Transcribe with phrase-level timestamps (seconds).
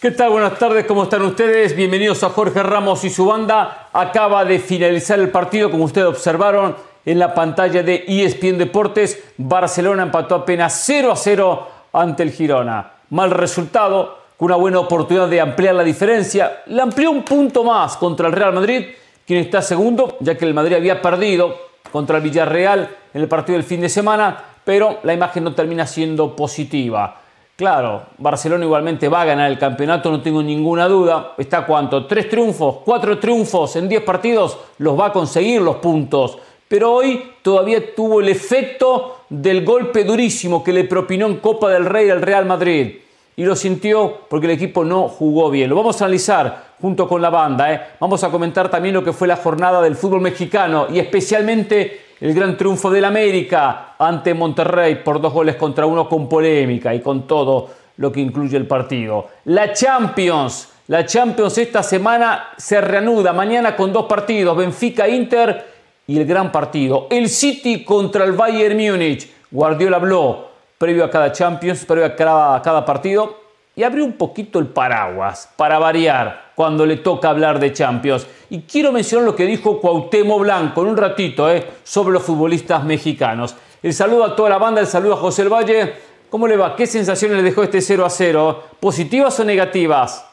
[0.00, 0.30] ¿Qué tal?
[0.30, 1.76] Buenas tardes, ¿cómo están ustedes?
[1.76, 3.90] Bienvenidos a Jorge Ramos y su banda.
[3.92, 9.22] Acaba de finalizar el partido, como ustedes observaron en la pantalla de ESPN Deportes.
[9.36, 12.92] Barcelona empató apenas 0 a 0 ante el Girona.
[13.10, 16.62] Mal resultado, con una buena oportunidad de ampliar la diferencia.
[16.68, 18.86] La amplió un punto más contra el Real Madrid,
[19.26, 21.54] quien está segundo, ya que el Madrid había perdido
[21.92, 25.86] contra el Villarreal en el partido del fin de semana, pero la imagen no termina
[25.86, 27.20] siendo positiva.
[27.60, 31.34] Claro, Barcelona igualmente va a ganar el campeonato, no tengo ninguna duda.
[31.36, 32.06] ¿Está cuánto?
[32.06, 32.76] ¿Tres triunfos?
[32.86, 34.56] ¿Cuatro triunfos en diez partidos?
[34.78, 36.38] Los va a conseguir los puntos.
[36.66, 41.84] Pero hoy todavía tuvo el efecto del golpe durísimo que le propinó en Copa del
[41.84, 42.96] Rey al Real Madrid.
[43.36, 45.68] Y lo sintió porque el equipo no jugó bien.
[45.68, 47.74] Lo vamos a analizar junto con la banda.
[47.74, 47.80] ¿eh?
[48.00, 52.34] Vamos a comentar también lo que fue la jornada del fútbol mexicano y especialmente el
[52.34, 57.26] gran triunfo del América ante Monterrey por dos goles contra uno con polémica y con
[57.26, 59.28] todo lo que incluye el partido.
[59.46, 65.64] La Champions, la Champions esta semana se reanuda mañana con dos partidos, Benfica Inter
[66.06, 69.30] y el gran partido, el City contra el Bayern Múnich.
[69.50, 73.38] Guardiola habló previo a cada Champions, previo a cada, a cada partido
[73.74, 78.26] y abrió un poquito el paraguas para variar cuando le toca hablar de Champions.
[78.50, 82.84] Y quiero mencionar lo que dijo Cuauhtémoc Blanco en un ratito eh, sobre los futbolistas
[82.84, 83.56] mexicanos.
[83.82, 85.94] El saludo a toda la banda, el saludo a José El Valle.
[86.28, 86.76] ¿Cómo le va?
[86.76, 88.62] ¿Qué sensaciones le dejó este 0 a 0?
[88.78, 90.26] ¿Positivas o negativas?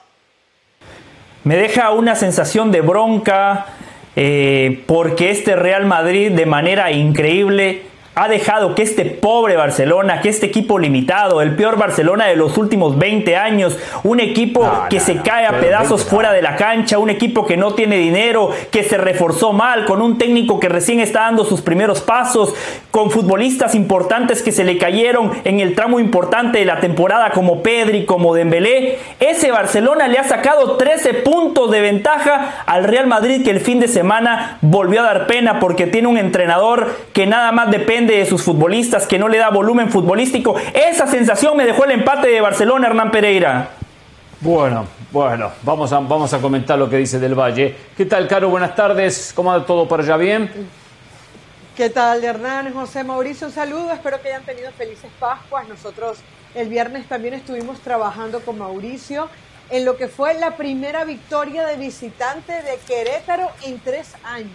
[1.46, 3.68] Me deja una sensación de bronca
[4.14, 7.84] eh, porque este Real Madrid de manera increíble
[8.18, 12.58] ha dejado que este pobre Barcelona, que este equipo limitado, el peor Barcelona de los
[12.58, 17.12] últimos 20 años, un equipo que se cae a pedazos fuera de la cancha, un
[17.12, 21.22] equipo que no tiene dinero, que se reforzó mal, con un técnico que recién está
[21.22, 22.56] dando sus primeros pasos,
[22.90, 27.62] con futbolistas importantes que se le cayeron en el tramo importante de la temporada como
[27.62, 28.98] Pedri, como Dembélé.
[29.20, 33.80] Ese Barcelona le ha sacado 13 puntos de ventaja al Real Madrid que el fin
[33.80, 38.26] de semana volvió a dar pena porque tiene un entrenador que nada más depende de
[38.26, 40.56] sus futbolistas, que no le da volumen futbolístico.
[40.74, 43.70] Esa sensación me dejó el empate de Barcelona, Hernán Pereira.
[44.40, 47.76] Bueno, bueno, vamos a, vamos a comentar lo que dice Del Valle.
[47.96, 48.50] ¿Qué tal, Caro?
[48.50, 49.32] Buenas tardes.
[49.36, 50.18] ¿Cómo va todo para allá?
[50.18, 50.52] ¿Bien?
[51.76, 52.74] ¿Qué tal, Hernán?
[52.74, 53.92] José Mauricio, un saludo.
[53.92, 55.68] Espero que hayan tenido felices Pascuas.
[55.68, 56.20] Nosotros
[56.56, 59.30] el viernes también estuvimos trabajando con Mauricio
[59.70, 64.50] en lo que fue la primera victoria de visitante de Querétaro en tres años.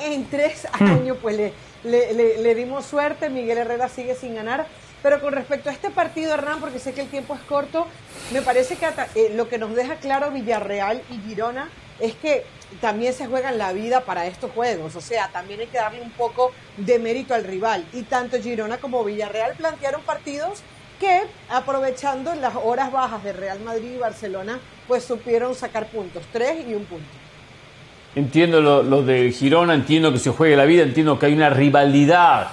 [0.00, 0.86] En tres hmm.
[0.86, 1.52] años, pues le,
[1.84, 4.66] le, dimos suerte, Miguel Herrera sigue sin ganar.
[5.02, 7.86] Pero con respecto a este partido, Hernán, porque sé que el tiempo es corto,
[8.32, 11.68] me parece que eh, lo que nos deja claro Villarreal y Girona
[12.00, 12.46] es que
[12.80, 14.96] también se juegan la vida para estos juegos.
[14.96, 17.84] O sea, también hay que darle un poco de mérito al rival.
[17.92, 20.62] Y tanto Girona como Villarreal plantearon partidos
[20.98, 24.58] que, aprovechando las horas bajas de Real Madrid y Barcelona,
[24.88, 27.23] pues supieron sacar puntos, tres y un punto.
[28.16, 32.48] Entiendo lo, de Girona, entiendo que se juegue la vida, entiendo que hay una rivalidad,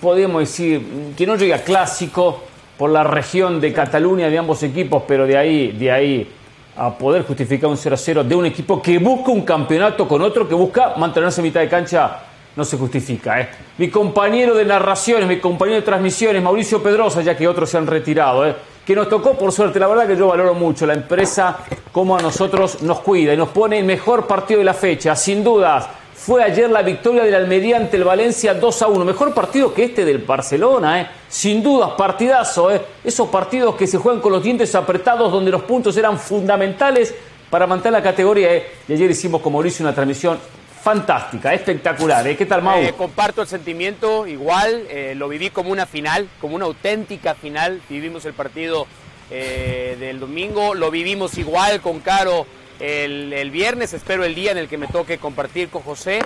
[0.00, 2.42] podemos decir, que no llega clásico
[2.76, 6.28] por la región de Cataluña de ambos equipos, pero de ahí, de ahí
[6.76, 10.54] a poder justificar un 0-0 de un equipo que busca un campeonato con otro que
[10.54, 12.22] busca mantenerse a mitad de cancha,
[12.56, 13.40] no se justifica.
[13.40, 13.48] ¿eh?
[13.78, 17.86] Mi compañero de narraciones, mi compañero de transmisiones, Mauricio Pedrosa, ya que otros se han
[17.86, 18.56] retirado, ¿eh?
[18.84, 19.78] Que nos tocó por suerte.
[19.78, 21.58] La verdad que yo valoro mucho la empresa,
[21.92, 25.14] como a nosotros nos cuida y nos pone el mejor partido de la fecha.
[25.16, 29.04] Sin dudas, fue ayer la victoria del Almería ante el Valencia 2 a 1.
[29.04, 31.08] Mejor partido que este del Barcelona, ¿eh?
[31.28, 32.82] Sin dudas, partidazo, ¿eh?
[33.02, 37.14] Esos partidos que se juegan con los dientes apretados, donde los puntos eran fundamentales
[37.48, 38.54] para mantener la categoría.
[38.54, 38.66] ¿eh?
[38.86, 40.38] Y ayer hicimos con Mauricio una transmisión
[40.82, 42.26] fantástica, espectacular.
[42.26, 42.36] ¿eh?
[42.36, 42.80] ¿Qué tal, Mau?
[42.80, 47.80] Eh, comparto el sentimiento, igual, eh, lo viví como una final, como una auténtica final.
[47.88, 48.86] Vivimos el partido
[49.30, 52.48] del domingo, lo vivimos igual con Caro
[52.80, 56.20] el, viernes, espero el día en el que me toque compartir con José.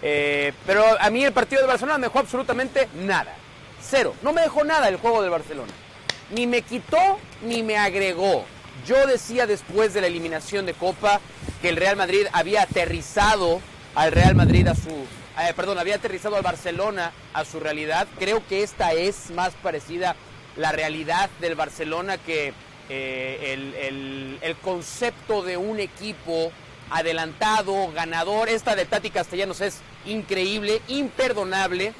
[0.00, 3.32] pero a mí el partido de Barcelona me dejó absolutamente nada,
[3.80, 5.72] cero, no me dejó nada el juego del Barcelona.
[6.34, 8.44] Ni me quitó ni me agregó.
[8.84, 11.20] Yo decía después de la eliminación de Copa
[11.62, 13.60] que el Real Madrid había aterrizado
[13.94, 18.06] al Real Madrid a su, eh, perdón, había aterrizado al Barcelona a su realidad.
[18.18, 20.16] Creo que esta es más parecida
[20.56, 22.52] la realidad del Barcelona que
[22.88, 26.50] eh, el, el, concepto de un equipo
[26.90, 28.48] adelantado, ganador.
[28.48, 31.92] Esta de Tati Castellanos es increíble, imperdonable.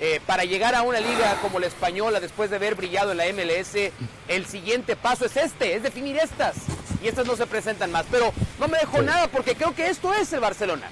[0.00, 3.26] Eh, para llegar a una liga como la española, después de haber brillado en la
[3.32, 3.92] MLS,
[4.28, 6.56] el siguiente paso es este, es definir estas.
[7.02, 8.04] Y estas no se presentan más.
[8.10, 10.88] Pero no me dejo nada porque creo que esto es el Barcelona.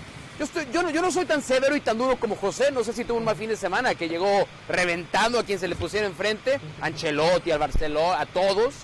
[0.72, 2.70] Yo, no, soy tan severo y tan duro como José.
[2.72, 5.68] No sé si tuvo un mal fin de semana que llegó reventando a quien se
[5.68, 6.58] le pusiera enfrente.
[6.80, 8.74] A Ancelotti, al Barcelona, a todos.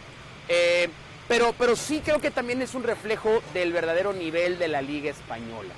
[0.49, 0.89] Eh,
[1.27, 5.11] pero, pero sí creo que también es un reflejo del verdadero nivel de la Liga
[5.11, 5.75] Española.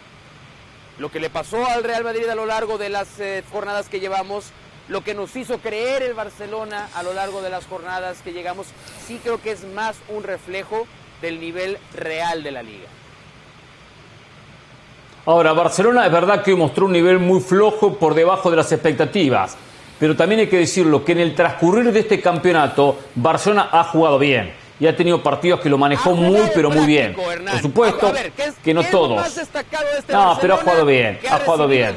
[0.99, 4.00] Lo que le pasó al Real Madrid a lo largo de las eh, jornadas que
[4.00, 4.50] llevamos,
[4.88, 8.66] lo que nos hizo creer el Barcelona a lo largo de las jornadas que llegamos,
[9.06, 10.87] sí creo que es más un reflejo
[11.23, 12.88] del nivel real de la liga.
[15.26, 19.56] Ahora, Barcelona es verdad que mostró un nivel muy flojo por debajo de las expectativas,
[19.99, 24.19] pero también hay que decirlo que en el transcurrir de este campeonato, Barcelona ha jugado
[24.19, 27.14] bien y ha tenido partidos que lo manejó muy, pero muy bien.
[27.14, 28.12] Por supuesto
[28.64, 29.37] que no todos.
[29.37, 29.62] Este
[30.08, 31.94] no, pero ha jugado bien, ha, jugado bien.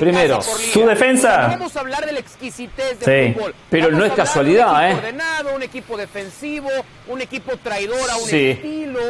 [0.00, 1.46] Primero, su defensa.
[1.52, 3.54] Vamos a hablar de la exquisitez del fútbol.
[3.70, 4.94] Pero no es casualidad, ¿eh?
[4.94, 6.68] Ordenado, un equipo defensivo,
[7.06, 9.00] un equipo traidor a un estilo.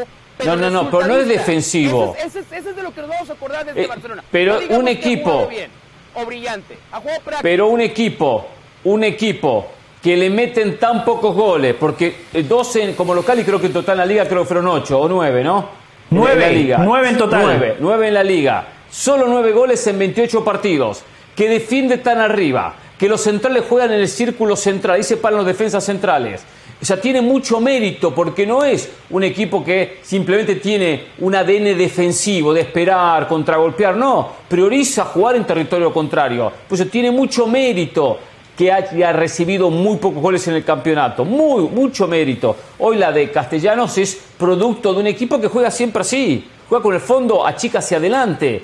[0.45, 2.17] No, no, no, pero no es defensivo.
[2.19, 4.25] Ese, es de lo que nos vamos a acordar desde eh, Barcelona.
[4.31, 5.47] Pero un equipo.
[5.49, 5.71] Bien,
[6.15, 6.79] o brillante.
[6.93, 8.47] Ha jugado pero un equipo,
[8.85, 9.67] un equipo
[10.03, 13.95] que le meten tan pocos goles, porque 12 como local y creo que en total
[13.95, 15.69] en la liga creo que fueron 8 o 9, ¿no?
[16.11, 16.79] 9 en la liga.
[16.79, 17.43] 9 en total.
[17.43, 18.69] 9, 9 en la liga.
[18.91, 21.05] Solo 9 goles en 28 partidos.
[21.37, 22.75] Que defiende tan arriba.
[23.01, 24.97] Que los centrales juegan en el círculo central.
[24.97, 26.43] Ahí se paran los defensas centrales.
[26.83, 31.79] O sea, tiene mucho mérito porque no es un equipo que simplemente tiene un ADN
[31.79, 33.97] defensivo de esperar, contragolpear.
[33.97, 36.53] No, prioriza jugar en territorio contrario.
[36.69, 38.19] Pues tiene mucho mérito
[38.55, 41.25] que haya recibido muy pocos goles en el campeonato.
[41.25, 42.55] Muy, mucho mérito.
[42.79, 46.47] Hoy la de Castellanos es producto de un equipo que juega siempre así.
[46.69, 48.63] Juega con el fondo, achica hacia adelante.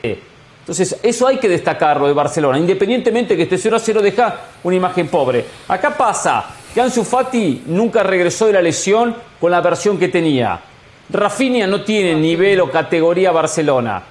[0.66, 2.58] Entonces, eso hay que destacarlo de Barcelona.
[2.58, 5.44] Independientemente que este 0 a 0 deja una imagen pobre.
[5.68, 10.60] Acá pasa que Ansu Fati nunca regresó de la lesión con la versión que tenía.
[11.08, 14.02] Rafinha no tiene nivel o categoría Barcelona.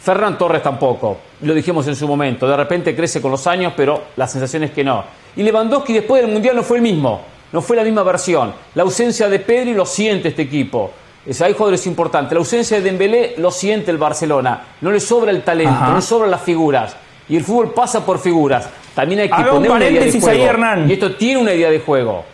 [0.00, 1.18] Ferran Torres tampoco.
[1.40, 2.46] Lo dijimos en su momento.
[2.46, 5.02] De repente crece con los años, pero la sensación es que no.
[5.34, 8.54] Y Lewandowski después del Mundial no fue el mismo, no fue la misma versión.
[8.76, 10.92] La ausencia de Pedri lo siente este equipo.
[11.26, 12.32] Es, hay jugadores importantes.
[12.32, 14.62] La ausencia de Dembélé lo siente el Barcelona.
[14.80, 16.96] No le sobra el talento, no le sobran las figuras.
[17.28, 18.68] Y el fútbol pasa por figuras.
[18.94, 20.44] También hay que poner una idea de juego.
[20.44, 20.90] Hernán.
[20.90, 22.24] Y esto tiene una idea de juego.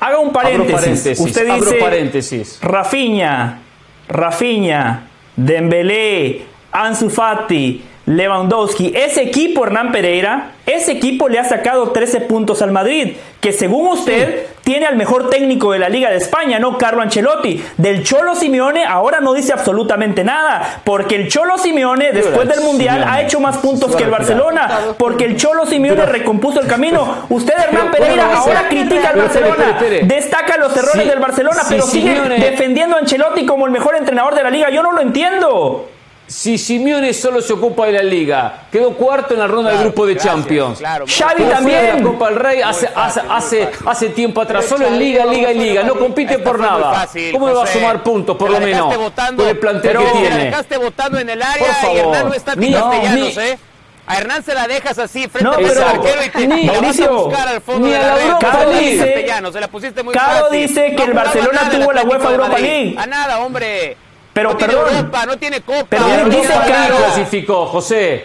[0.00, 1.18] Haga un paréntesis.
[1.20, 2.58] Usted dice paréntesis.
[2.62, 3.60] Rafinha,
[4.08, 12.22] Rafinha, Dembélé, Ansu Fati, Lewandowski, ese equipo, Hernán Pereira, ese equipo le ha sacado 13
[12.22, 16.58] puntos al Madrid, que según usted tiene al mejor técnico de la Liga de España,
[16.58, 17.64] no Carlo Ancelotti.
[17.78, 23.02] Del Cholo Simeone ahora no dice absolutamente nada, porque el Cholo Simeone después del Mundial
[23.08, 24.68] ha hecho más puntos que el Barcelona,
[24.98, 27.24] porque el Cholo Simeone recompuso el camino.
[27.30, 32.96] Usted, Hernán Pereira, ahora critica al Barcelona, destaca los errores del Barcelona, pero sigue defendiendo
[32.96, 34.68] a Ancelotti como el mejor entrenador de la Liga.
[34.68, 35.88] Yo no lo entiendo.
[36.28, 40.04] Si Simeone solo se ocupa de la liga, quedó cuarto en la ronda del grupo
[40.04, 40.78] de Champions.
[40.78, 41.96] Xavi también.
[41.96, 45.82] la Copa del Rey hace, hace, hace, tiempo atrás, solo en liga, liga y liga,
[45.84, 47.08] no compite por nada.
[47.32, 50.44] ¿Cómo me va a sumar puntos, por lo menos, con el plantel que tiene?
[50.44, 51.96] dejaste votando en el área por favor.
[51.96, 53.58] y Hernán no está ni, castellanos, ¿eh?
[54.06, 57.10] A Hernán se la dejas así frente no, al arquero y te ni, vas a
[57.10, 60.46] buscar al fondo ni de la, la Europa Caro dice, se la pusiste muy Caro
[60.46, 60.66] fácil.
[60.66, 62.96] dice que el Barcelona tuvo la UEFA Europa League.
[62.98, 63.96] A nada, hombre.
[64.38, 64.84] Pero no perdón.
[64.84, 65.86] Tiene Europa, no tiene Copa.
[65.88, 66.96] Pero dice Caro.
[66.96, 68.24] clasificó, José.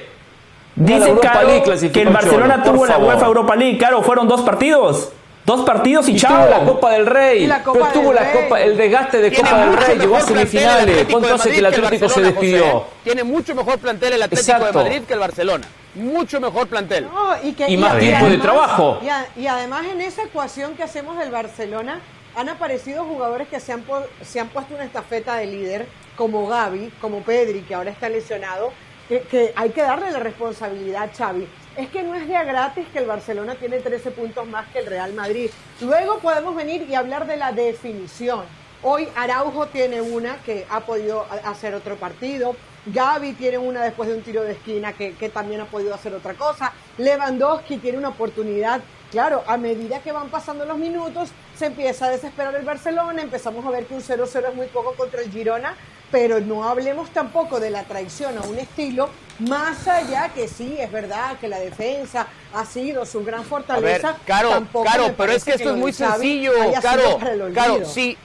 [0.76, 1.48] Dice Caro
[1.92, 3.78] que el Barcelona Cholo, tuvo la UEFA Europa League.
[3.78, 5.12] Claro, fueron dos partidos.
[5.46, 6.46] Dos partidos y, y chao.
[6.46, 7.50] Tuvo la Copa del Rey.
[7.50, 11.08] pero tuvo la Copa, el desgaste de Copa del Rey, llegó a semifinales.
[11.10, 12.86] ¿Cuánto hace que el Atlético se despidió?
[13.04, 14.80] Tiene mucho mejor plantel el Atlético Exacto.
[14.80, 15.68] de Madrid que el Barcelona.
[15.96, 17.06] Mucho mejor plantel.
[17.06, 19.00] No, y, que, y, y, más tiempo de trabajo.
[19.36, 22.00] Y, además en esa ecuación que hacemos del Barcelona
[22.36, 23.84] han aparecido jugadores que se han,
[24.24, 28.72] se han puesto una estafeta de líder como Gaby, como Pedri, que ahora está lesionado,
[29.08, 31.48] que, hay que darle la responsabilidad a Xavi.
[31.78, 34.80] Es que no es de a gratis que el Barcelona tiene 13 puntos más que
[34.80, 35.50] el Real Madrid.
[35.82, 38.46] Luego podemos venir y hablar de la definición.
[38.84, 42.56] Hoy Araujo tiene una que ha podido hacer otro partido.
[42.86, 46.14] Gaby tiene una después de un tiro de esquina que, que, también ha podido hacer
[46.14, 46.74] otra cosa.
[46.98, 48.82] Lewandowski tiene una oportunidad.
[49.14, 53.22] Claro, a medida que van pasando los minutos, se empieza a desesperar el Barcelona.
[53.22, 55.76] Empezamos a ver que un 0-0 es muy poco contra el Girona,
[56.10, 60.92] pero no hablemos tampoco de la traición a un estilo, más allá que sí, es
[60.92, 64.10] verdad que la defensa ha sido su gran fortaleza.
[64.10, 67.20] A ver, Caro, Caro pero es que esto es muy sencillo, Caro,
[67.54, 68.18] Caro, sí.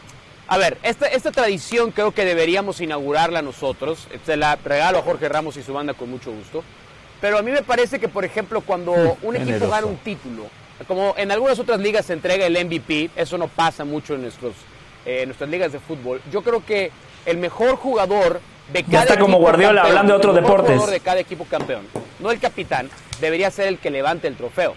[0.46, 4.08] A ver, esta, esta tradición creo que deberíamos inaugurarla nosotros.
[4.24, 6.64] Se la regalo a Jorge Ramos y su banda con mucho gusto.
[7.20, 10.44] Pero a mí me parece que, por ejemplo, cuando un equipo gana un título,
[10.86, 14.54] como en algunas otras ligas se entrega el MVP, eso no pasa mucho en nuestros,
[15.04, 16.20] eh, nuestras ligas de fútbol.
[16.30, 16.92] Yo creo que
[17.26, 18.40] el mejor jugador
[18.72, 20.76] de cada ya está como Guardiola campeón, hablando de otros el mejor deportes.
[20.76, 21.86] jugador de cada equipo campeón,
[22.20, 24.74] no el capitán, debería ser el que levante el trofeo.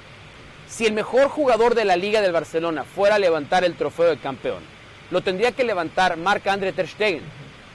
[0.67, 4.17] Si el mejor jugador de la Liga del Barcelona fuera a levantar el trofeo de
[4.17, 4.63] campeón,
[5.11, 7.23] lo tendría que levantar Marc-André Ter Stegen.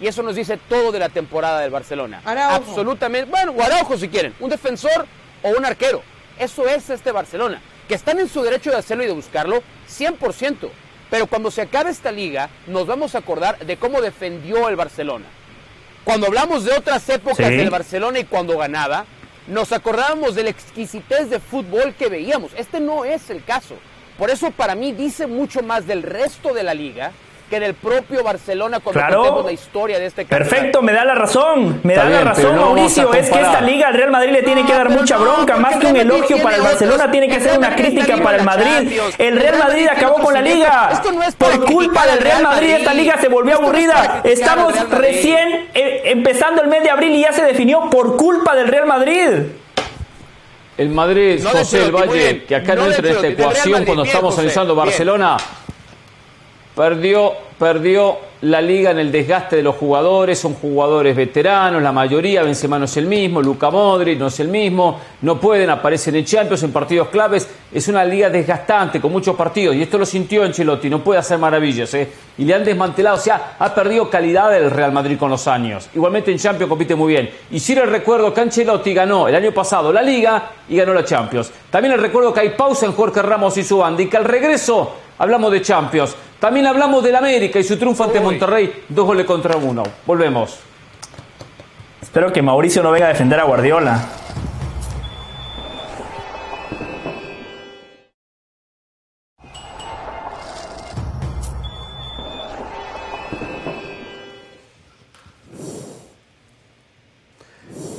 [0.00, 2.21] Y eso nos dice todo de la temporada del Barcelona.
[2.25, 3.30] Absolutamente.
[3.30, 4.35] Bueno, o Araujo si quieren.
[4.40, 5.06] Un defensor
[5.42, 6.02] o un arquero.
[6.38, 7.61] Eso es este Barcelona.
[7.88, 10.69] Que están en su derecho de hacerlo y de buscarlo, 100%.
[11.11, 15.26] Pero cuando se acabe esta liga, nos vamos a acordar de cómo defendió el Barcelona.
[16.05, 19.07] Cuando hablamos de otras épocas del Barcelona y cuando ganaba,
[19.49, 22.52] nos acordábamos de la exquisitez de fútbol que veíamos.
[22.57, 23.76] Este no es el caso.
[24.19, 27.12] Por eso para mí dice mucho más del resto de la liga
[27.49, 29.43] que del propio Barcelona cuando claro.
[29.45, 30.50] la historia de este campeonato.
[30.50, 33.95] Perfecto, me da la razón, me da la razón Mauricio, es que esta liga al
[33.95, 37.11] Real Madrid le tiene que dar mucha bronca, más que un elogio para el Barcelona
[37.11, 39.00] tiene que ser una crítica para el Madrid.
[39.19, 41.03] El Real Madrid acabó con la liga.
[41.38, 44.21] Por culpa del Real Madrid esta liga se volvió aburrida.
[44.25, 48.69] Estamos recién eh, empezando el mes de abril y ya se definió por culpa del
[48.69, 49.29] Real Madrid.
[50.76, 54.75] El Madrid, José del Valle, que acá no, entra en esta ecuación cuando estamos analizando
[54.75, 55.38] Barcelona,
[56.76, 62.42] perdió, perdió la liga en el desgaste de los jugadores, son jugadores veteranos, la mayoría,
[62.42, 66.26] Benzema no es el mismo, Luca Modric no es el mismo, no pueden, aparecen en
[66.26, 70.45] Champions, en partidos claves, es una liga desgastante con muchos partidos, y esto lo sintió
[70.45, 72.09] Ancelotti, no puede hacer maravillas, ¿eh?
[72.37, 75.88] y le han desmantelado, o sea, ha perdido calidad el Real Madrid con los años,
[75.95, 79.52] igualmente en Champions compite muy bien, y si le recuerdo que Ancelotti ganó el año
[79.52, 83.23] pasado la liga y ganó la Champions, también les recuerdo que hay pausa en Jorge
[83.23, 87.59] Ramos y su banda, y que al regreso hablamos de Champions, también hablamos del América
[87.59, 89.83] y su triunfo ante Monterrey, dos goles contra uno.
[90.07, 90.59] Volvemos.
[92.00, 94.09] Espero que Mauricio no venga a defender a Guardiola.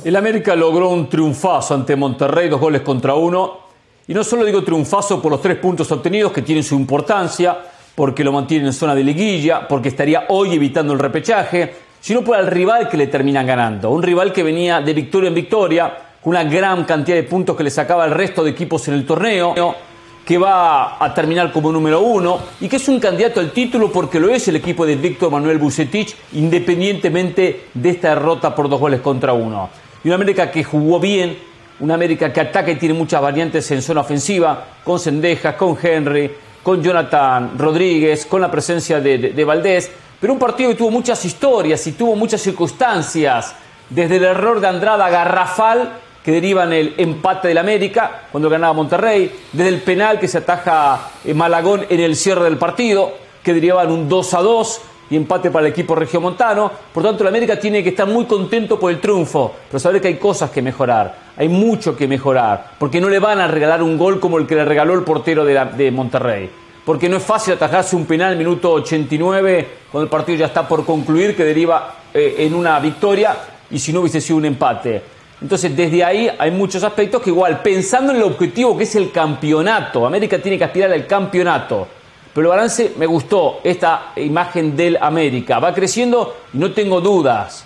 [0.04, 3.58] El América logró un triunfazo ante Monterrey, dos goles contra uno.
[4.06, 7.58] Y no solo digo triunfazo por los tres puntos obtenidos, que tienen su importancia,
[7.94, 12.38] porque lo mantiene en zona de liguilla, porque estaría hoy evitando el repechaje, sino por
[12.38, 13.90] el rival que le terminan ganando.
[13.90, 15.92] Un rival que venía de victoria en victoria,
[16.22, 19.06] con una gran cantidad de puntos que le sacaba el resto de equipos en el
[19.06, 19.54] torneo,
[20.28, 24.20] que va a terminar como número uno y que es un candidato al título porque
[24.20, 29.00] lo es el equipo de Víctor Manuel Bucetich, independientemente de esta derrota por dos goles
[29.00, 29.70] contra uno.
[30.04, 31.38] Y una América que jugó bien,
[31.80, 36.30] una América que ataca y tiene muchas variantes en zona ofensiva, con Sendejas, con Henry,
[36.68, 41.86] con Jonathan Rodríguez, con la presencia de, Valdés, pero un partido que tuvo muchas historias
[41.86, 43.54] y tuvo muchas circunstancias,
[43.88, 48.74] desde el error de Andrada garrafal que deriva en el empate del América cuando ganaba
[48.74, 53.54] Monterrey, desde el penal que se ataja en Malagón en el cierre del partido, que
[53.54, 54.80] derivaba en un 2 a 2
[55.10, 56.70] y empate para el equipo regiomontano.
[56.92, 60.08] Por tanto, el América tiene que estar muy contento por el triunfo, pero saber que
[60.08, 63.96] hay cosas que mejorar, hay mucho que mejorar, porque no le van a regalar un
[63.96, 66.50] gol como el que le regaló el portero de, Monterrey.
[66.84, 70.66] Porque no es fácil atajarse un penal en minuto 89 cuando el partido ya está
[70.66, 73.36] por concluir, que deriva eh, en una victoria
[73.70, 75.02] y si no hubiese sido un empate.
[75.40, 79.12] Entonces, desde ahí hay muchos aspectos que igual, pensando en el objetivo que es el
[79.12, 81.86] campeonato, América tiene que aspirar al campeonato
[82.38, 85.58] pero el balance me gustó, esta imagen del América.
[85.58, 87.64] Va creciendo y no tengo dudas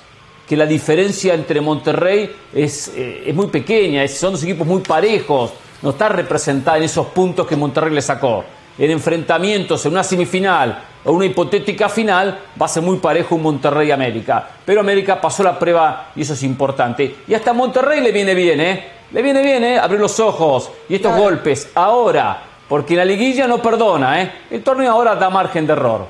[0.48, 5.52] que la diferencia entre Monterrey es, eh, es muy pequeña, son dos equipos muy parejos,
[5.82, 8.46] no está representada en esos puntos que Monterrey le sacó.
[8.78, 13.42] En enfrentamientos, en una semifinal o una hipotética final, va a ser muy parejo un
[13.42, 14.48] Monterrey-América.
[14.64, 17.16] Pero América pasó la prueba y eso es importante.
[17.28, 18.88] Y hasta Monterrey le viene bien, ¿eh?
[19.12, 19.78] Le viene bien, ¿eh?
[19.78, 21.68] Abrir los ojos y estos golpes.
[21.74, 24.32] Ahora, porque la liguilla no perdona, ¿eh?
[24.50, 26.06] El torneo ahora da margen de error.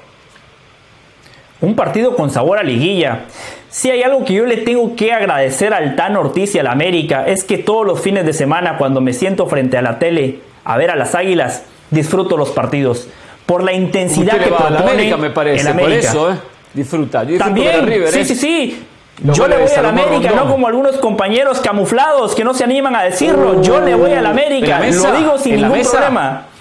[1.61, 3.23] Un partido con sabor a liguilla.
[3.69, 7.27] Si hay algo que yo le tengo que agradecer al Tan Ortiz y al América
[7.27, 10.77] es que todos los fines de semana cuando me siento frente a la tele a
[10.77, 13.09] ver a las Águilas, disfruto los partidos
[13.45, 16.13] por la intensidad que propone América, me parece, América.
[16.13, 16.37] Por eso, ¿eh?
[16.75, 17.27] Disfruta.
[17.39, 18.25] También, sí, ¿eh?
[18.25, 18.87] sí, sí.
[19.21, 23.03] yo le voy al América, no como algunos compañeros camuflados que no se animan a
[23.03, 23.61] decirlo.
[23.63, 26.52] yo le voy al América, lo digo sin ningún problema.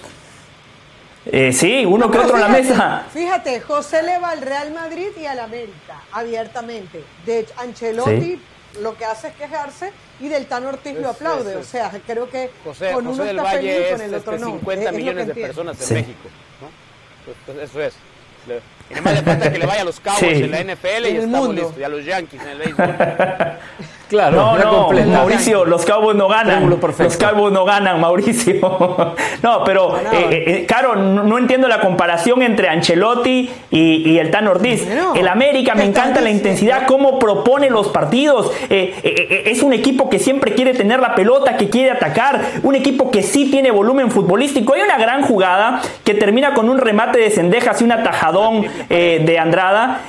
[1.25, 3.06] Eh, sí, uno que otro en la mesa.
[3.13, 7.04] Fíjate, José le va al Real Madrid y al América, abiertamente.
[7.25, 8.42] De hecho, Ancelotti
[8.80, 11.58] lo que hace es quejarse y del Tano Ortiz lo aplaude.
[11.58, 12.50] o sea, creo que
[12.94, 14.46] con uno está feliz y con el otro no.
[14.48, 16.30] 50 millones de personas en México.
[16.62, 16.70] ¿no?
[17.46, 17.94] Pues, eso es.
[18.90, 21.18] Y nada más le falta que le vaya a los Cowboys en la NFL y
[21.18, 21.78] estamos listos.
[21.78, 22.96] Y a los Yankees en el béisbol.
[24.12, 25.08] Claro, no, no, completa.
[25.08, 26.70] Mauricio, los Cowboys no ganan.
[26.70, 28.60] Los Cowboys no ganan, Mauricio.
[29.41, 34.30] no, pero, eh, eh, Caro, no, no entiendo la comparación entre Ancelotti y, y el
[34.30, 34.86] Tan Ortiz.
[34.86, 38.51] Bueno, el América me ¿qué estás encanta la intensidad, cómo propone los partidos.
[38.70, 42.41] Eh, eh, eh, es un equipo que siempre quiere tener la pelota, que quiere atacar.
[42.63, 44.74] Un equipo que sí tiene volumen futbolístico.
[44.74, 49.22] Hay una gran jugada que termina con un remate de Cendejas y un atajadón eh,
[49.25, 50.01] de Andrada.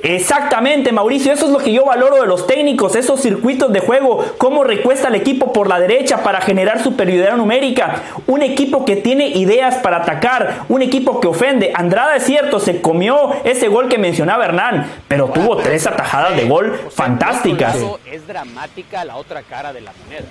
[0.00, 4.24] Exactamente, Mauricio, eso es lo que yo valoro de los técnicos, esos circuitos de juego,
[4.38, 9.26] cómo recuesta el equipo por la derecha para generar superioridad numérica, un equipo que tiene
[9.28, 11.72] ideas para atacar, un equipo que ofende.
[11.74, 16.44] Andrada es cierto, se comió ese gol que mencionaba Hernán, pero tuvo tres atajadas de
[16.48, 17.72] gol fantásticas.
[17.76, 20.26] por otro lado, Es dramática la otra cara de la moneda.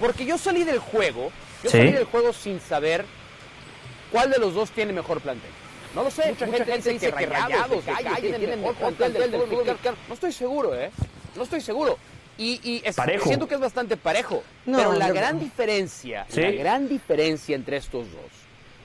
[0.00, 1.30] Porque yo salí del juego,
[1.62, 1.76] yo Sí.
[1.78, 3.04] salí del juego sin saber
[4.10, 5.50] cuál de los dos tiene mejor plantel.
[5.94, 9.64] No lo sé, mucha, gente, dice que, Rayados, que Calle tienen mejor plantel del fútbol
[9.66, 9.96] mexicano.
[10.08, 10.90] No estoy seguro, ¿eh?
[11.36, 11.98] No estoy seguro.
[12.38, 13.26] Y, y es- Parejo.
[13.26, 14.42] siento que es bastante parejo.
[14.64, 15.42] No, pero la yo gran no.
[15.44, 16.40] diferencia, Sí.
[16.40, 18.30] la gran diferencia entre estos dos,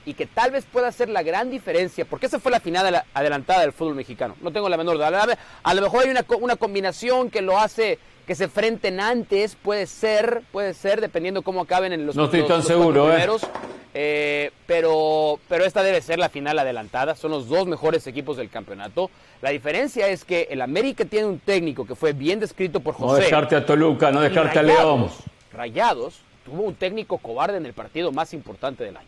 [0.06, 2.92] y que tal vez pueda ser la gran diferencia, porque esa fue la final de
[2.92, 4.36] la- adelantada del fútbol mexicano.
[4.42, 5.08] No tengo la menor duda.
[5.64, 9.88] A lo- mejor hay una, una combinación que lo hace que se frenten antes, puede
[9.88, 13.14] ser, puede ser, dependiendo cómo acaben en los No estoy los- tan los seguro, ¿eh?
[13.14, 13.48] primeros.
[14.00, 17.16] Eh, pero, pero esta debe ser la final adelantada.
[17.16, 19.10] Son los dos mejores equipos del campeonato.
[19.42, 23.08] La diferencia es que el América tiene un técnico que fue bien descrito por No
[23.08, 23.24] José.
[23.24, 25.10] dejarte a Toluca, no dejarte a Rayados, León.
[25.54, 29.08] Rayados tuvo un técnico cobarde en el partido más importante del año.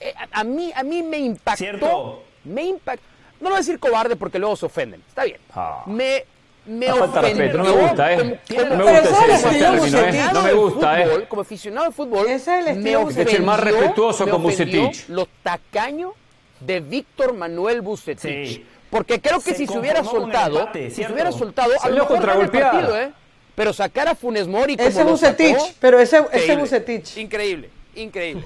[0.00, 1.56] Eh, a, a mí, a mí me impactó.
[1.58, 2.22] Cierto.
[2.44, 3.04] Me impactó.
[3.40, 5.02] No lo voy a decir cobarde porque luego se ofenden.
[5.08, 5.38] Está bien.
[5.54, 5.84] Ah.
[5.86, 6.24] Me,
[6.68, 7.44] me Ah, falta ofendió.
[7.44, 8.16] respeto, no me gusta, ¿eh?
[8.16, 10.30] como- No me gusta ese, el término, ¿eh?
[10.32, 11.26] No me gusta, ¿eh?
[11.28, 14.44] Como aficionado al fútbol, Ese es el me que ser más ofendió- respetuoso me con
[14.46, 15.08] ofendió Bucetich.
[15.08, 16.12] Lo tacaño
[16.60, 18.48] de Víctor Manuel Bucetich.
[18.48, 18.66] Sí.
[18.90, 21.88] Porque creo que Se si se hubiera el soltado, empate, si se hubiera soltado, a
[21.88, 23.10] lo mejor el partido, ¿eh?
[23.54, 26.56] Pero sacar a Funes Mori como Ese Bucetich, sacó, pero ese, ese.
[26.56, 27.16] Bucetich.
[27.18, 28.44] Increíble, increíble.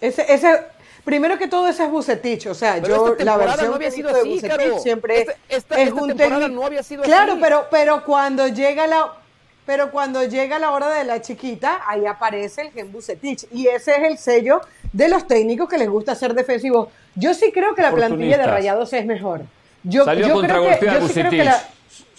[0.00, 0.60] Ese, ese,
[1.04, 2.46] primero que todo, ese es Bucetich.
[2.46, 5.20] O sea, Pero yo esta la versión no había sido visto de así, Bucetich siempre
[5.20, 6.60] Esta- esta- es esta un temporada técnico.
[6.60, 7.40] no había sido claro, así.
[7.42, 9.12] pero pero cuando llega la
[9.64, 13.92] pero cuando llega la hora de la chiquita, ahí aparece el gen Bucetich y ese
[13.92, 14.60] es el sello
[14.92, 16.88] de los técnicos que les gusta ser defensivos.
[17.14, 18.46] Yo sí creo que la plantilla de.
[18.46, 19.42] Rayados es mejor.
[19.84, 21.30] Yo, Salió yo creo que, yo sí creo Bucetich.
[21.30, 21.62] que la,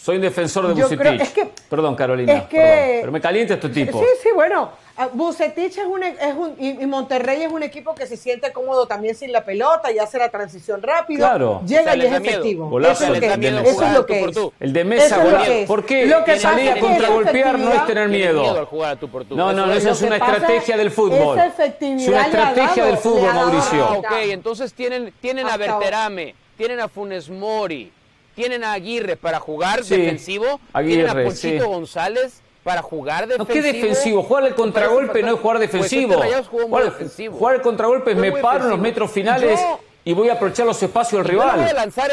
[0.04, 1.00] Soy un defensor de Yo Bucetich.
[1.00, 2.34] creo- es que- perdón, Carolina.
[2.34, 4.00] es que- perdón, pero me calienta este tipo.
[4.02, 4.70] Sí, sí, bueno.
[4.98, 8.86] ah, Bucetich es un, es un y, Monterrey es un equipo que se siente cómodo
[8.86, 11.20] también sin la pelota y hace la transición rápido.
[11.20, 11.62] Claro.
[11.66, 12.26] Llega O sea, y es miedo.
[12.32, 12.70] efectivo.
[12.70, 14.36] Golazo, eso es que, miedo eso es lo tú que por es.
[14.36, 14.54] tú.
[14.60, 15.46] El de mesa, Eso es lo golear.
[15.48, 15.68] que es.
[15.70, 16.06] ¿Por qué?
[16.06, 18.42] Lo que Salir a contragolpear no es tener miedo.
[18.44, 19.38] Tiene al jugar a tú por tú.
[19.38, 21.38] No, no, no, Eso esa es una estrategia del fútbol.
[21.38, 23.86] esa efectividad Es una estrategia dado- del fútbol, Mauricio.
[23.86, 25.56] Ah, ok, entonces tienen, tienen a.
[25.56, 27.89] Berterame, tienen a Funes Mori,
[28.36, 31.69] tienen a Aguirre para jugar Sí, defensivo, Aguirre, tienen a Ponchito sí.
[31.69, 33.54] González para jugar No, defensivo.
[33.54, 34.24] ¿qué defensivo?
[34.24, 36.15] Jugar el contragolpe no es jugar defensivo.
[36.17, 37.38] Pues jugar, defensivo.
[37.38, 40.82] jugar el contragolpe me paro en los metros finales Yo- y voy a aprovechar los
[40.84, 41.60] espacios del rival.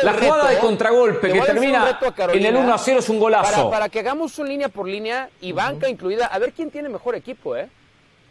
[0.03, 3.09] La jugada reto, de contragolpe le que termina Carolina en el 1 a 0 es
[3.09, 3.53] un golazo.
[3.53, 6.89] Para, para que hagamos un línea por línea y banca incluida, a ver quién tiene
[6.89, 7.69] mejor equipo, ¿eh?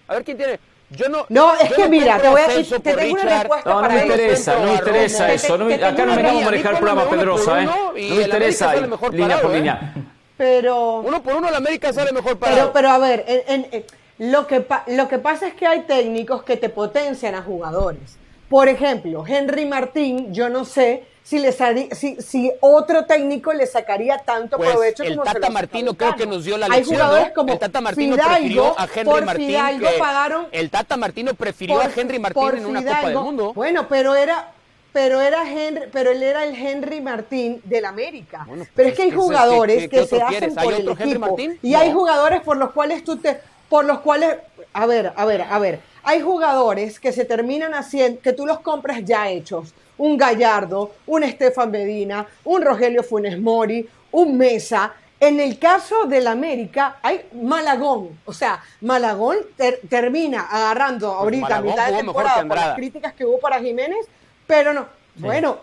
[0.07, 0.59] A ver quién tiene.
[0.91, 1.25] Yo no.
[1.29, 3.93] No, es que mira, te voy a- Celso te tengo una respuesta No, no para
[3.93, 4.11] me eso.
[4.13, 5.57] interesa, no me interesa eso.
[5.57, 7.65] No me- Te- te acá no me vamos a manejar el programa Pedrosa, ¿eh?
[7.65, 8.97] No me interesa ahí, línea
[9.27, 9.55] parado, por ¿eh?
[9.57, 9.93] línea.
[10.37, 12.57] Pero Uno por uno, la América sale mejor parado.
[12.59, 15.67] Pero, pero a ver, en- en- en- lo, que pa- lo que pasa es que
[15.67, 18.17] hay técnicos que te potencian a jugadores.
[18.49, 23.67] Por ejemplo, Henry Martín, yo no sé si, le sali- si, si otro técnico le
[23.67, 26.95] sacaría tanto Pues, provecho el como Tata Martino creo que nos dio la Hay lección,
[26.97, 27.33] jugadores ¿no?
[27.35, 30.97] como el Tata Martino Fidalgo, prefirió a Henry por Martín Fidalgo que- pagaron el Tata
[30.97, 33.21] Martino prefirió por- a Henry Martín en una Copa del Fidalgo.
[33.23, 33.53] Mundo.
[33.53, 34.53] Bueno, pero era
[34.91, 38.45] pero era Henry, pero él era el Henry Martín del América.
[38.47, 40.81] Bueno, pues, pero es que hay ¿qué es- jugadores que se hacen ¿Hay por el
[40.81, 41.59] otro Henry equipo Martín?
[41.61, 43.39] y hay jugadores por los cuales tú te
[43.69, 44.37] por los cuales
[44.73, 48.61] a ver, a ver, a ver, hay jugadores que se terminan haciendo que tú los
[48.61, 49.75] compras ya hechos.
[49.99, 54.93] Un Gallardo, un Estefan Medina, un Rogelio Funes Mori, un Mesa.
[55.19, 61.61] En el caso del América hay Malagón, o sea, Malagón ter- termina agarrando ahorita a
[61.61, 64.07] mitad de temporada por las críticas que hubo para Jiménez,
[64.47, 64.85] pero no,
[65.17, 65.57] bueno,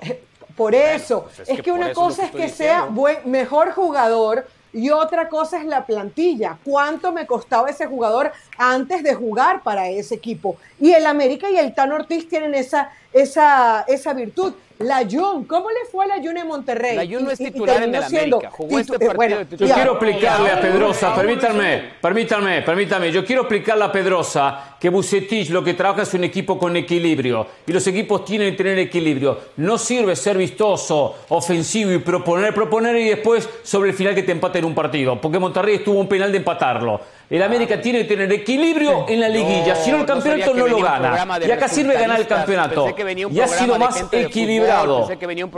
[0.54, 4.90] por eso, pues es es, que una cosa es que sea buen, mejor jugador y
[4.90, 6.58] otra cosa es la plantilla.
[6.62, 10.56] ¿Cuánto me costaba ese jugador antes de jugar para ese equipo?
[10.78, 14.52] Y el América y el Tan Ortiz tienen esa, esa, esa virtud.
[14.78, 16.96] La Jun, ¿cómo le fue a la Jun en Monterrey?
[16.96, 19.92] La Jun no es titular en el América, jugó este eh, partido de Yo quiero
[19.92, 25.72] explicarle a Pedrosa, permítanme, permítanme, permítanme, yo quiero explicarle a Pedrosa que Bucetich lo que
[25.72, 29.38] trabaja es un equipo con equilibrio y los equipos tienen que tener equilibrio.
[29.56, 34.32] No sirve ser vistoso, ofensivo y proponer, proponer y después sobre el final que te
[34.32, 37.00] empaten un partido, porque Monterrey estuvo un penal de empatarlo.
[37.28, 40.80] El América tiene que tener equilibrio en la liguilla, si no el campeonato no, lo
[40.80, 41.26] gana.
[41.44, 42.94] Y acá sirve ganar el campeonato.
[43.30, 45.08] Y ha sido más equilibrado.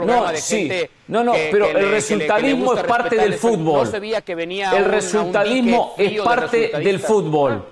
[0.03, 0.71] no, sí.
[1.07, 3.87] no, no, pero el resultadismo es parte del fútbol.
[3.93, 7.65] el resultadismo es parte del fútbol.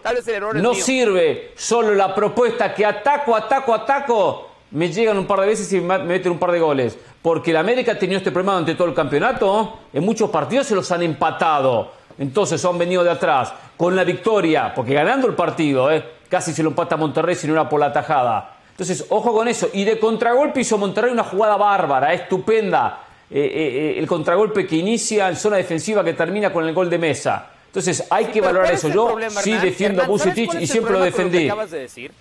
[0.55, 4.47] No sirve solo la propuesta que ataco, ataco, ataco.
[4.69, 6.97] Me llegan un par de veces y me meten un par de goles.
[7.21, 9.79] Porque el América ha tenido este problema durante todo el campeonato.
[9.93, 11.96] En muchos partidos se los han empatado.
[12.19, 16.03] Entonces han venido de atrás con la victoria, porque ganando el partido, ¿eh?
[16.29, 18.57] casi se lo empata Monterrey si no era por la tajada.
[18.71, 19.69] Entonces, ojo con eso.
[19.73, 23.03] Y de contragolpe hizo Monterrey una jugada bárbara, estupenda.
[23.29, 26.97] Eh, eh, el contragolpe que inicia en zona defensiva que termina con el gol de
[26.97, 27.49] mesa.
[27.65, 28.89] Entonces hay que valorar eso.
[28.89, 31.49] Yo sí defiendo a Bucetich y siempre lo defendí.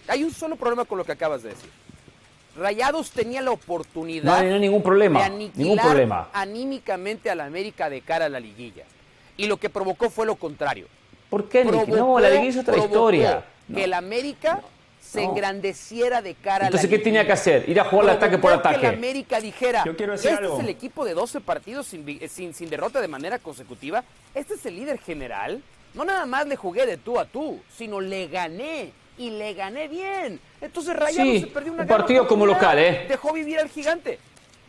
[0.08, 1.70] Hay un solo problema con lo que acabas de decir.
[2.58, 6.28] Rayados tenía la oportunidad no, no hay ningún problema, de aniquilar ningún problema.
[6.32, 8.84] anímicamente a la América de cara a la liguilla
[9.36, 10.86] y lo que provocó fue lo contrario.
[11.30, 11.64] ¿Por qué?
[11.64, 13.44] no, la liguilla es otra historia.
[13.72, 14.62] Que el América
[15.00, 17.68] se engrandeciera de cara Entonces, a la ¿qué tenía que hacer?
[17.68, 18.80] Ir a jugar al ataque por ataque.
[18.80, 23.00] que el América dijera, este es el equipo de 12 partidos sin, sin, sin derrota
[23.00, 25.62] de manera consecutiva, este es el líder general.
[25.94, 29.88] No nada más le jugué de tú a tú, sino le gané y le gané
[29.88, 30.40] bien.
[30.60, 33.06] Entonces Rayados se perdió una un partido como local, ¿eh?
[33.08, 34.18] Dejó vivir al gigante.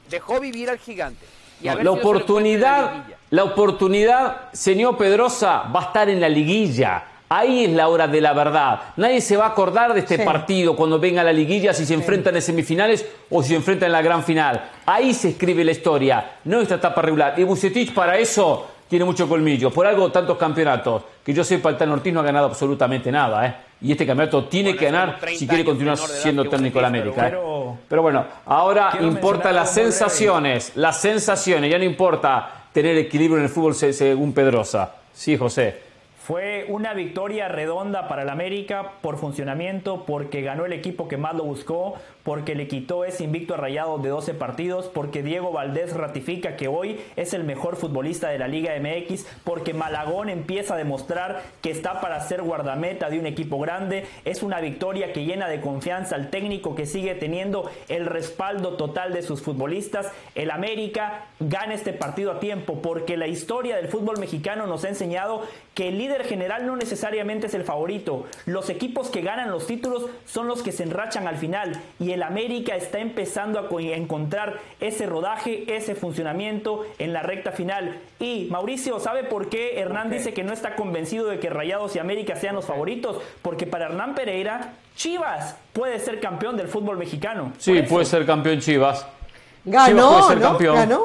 [0.10, 1.26] Dejó vivir al gigante
[1.62, 7.04] la oportunidad, la oportunidad, señor Pedrosa, va a estar en la liguilla.
[7.30, 8.80] Ahí es la hora de la verdad.
[8.96, 12.36] Nadie se va a acordar de este partido cuando venga la liguilla, si se enfrentan
[12.38, 14.70] en semifinales o si se enfrentan en la gran final.
[14.86, 17.38] Ahí se escribe la historia, no esta etapa regular.
[17.38, 19.72] Y Bucetich para eso tiene mucho colmillo.
[19.72, 21.04] Por algo tantos campeonatos.
[21.24, 23.46] Que yo sepa, el Tanortín no ha ganado absolutamente nada.
[23.46, 23.56] ¿eh?
[23.82, 27.28] Y este campeonato tiene que ganar si quiere continuar siendo técnico de la América.
[27.28, 27.38] ¿eh?
[27.90, 30.72] Pero, bueno, ahora importa las sensaciones.
[30.76, 31.70] Las sensaciones.
[31.70, 34.98] Ya no importa tener equilibrio en el fútbol según Pedrosa.
[35.12, 35.78] Sí, José.
[36.16, 41.34] Fue una victoria redonda para el América por funcionamiento, porque ganó el equipo que más
[41.34, 41.96] lo buscó,
[42.28, 47.00] porque le quitó ese invicto a de 12 partidos, porque Diego Valdés ratifica que hoy
[47.16, 52.02] es el mejor futbolista de la Liga MX, porque Malagón empieza a demostrar que está
[52.02, 54.06] para ser guardameta de un equipo grande.
[54.26, 59.14] Es una victoria que llena de confianza al técnico que sigue teniendo el respaldo total
[59.14, 60.12] de sus futbolistas.
[60.36, 64.90] El América gana este partido a tiempo, porque la historia del fútbol mexicano nos ha
[64.90, 68.26] enseñado que el líder general no necesariamente es el favorito.
[68.46, 72.17] Los equipos que ganan los títulos son los que se enrachan al final y el
[72.24, 78.00] América está empezando a encontrar ese rodaje, ese funcionamiento en la recta final.
[78.20, 82.00] Y Mauricio, ¿sabe por qué Hernán dice que no está convencido de que Rayados y
[82.00, 83.22] América sean los favoritos?
[83.42, 87.54] Porque para Hernán Pereira, Chivas puede ser campeón del fútbol mexicano.
[87.58, 89.06] Sí, puede ser campeón Chivas.
[89.64, 90.76] Ganó, puede ser campeón.
[90.76, 91.02] Ganó.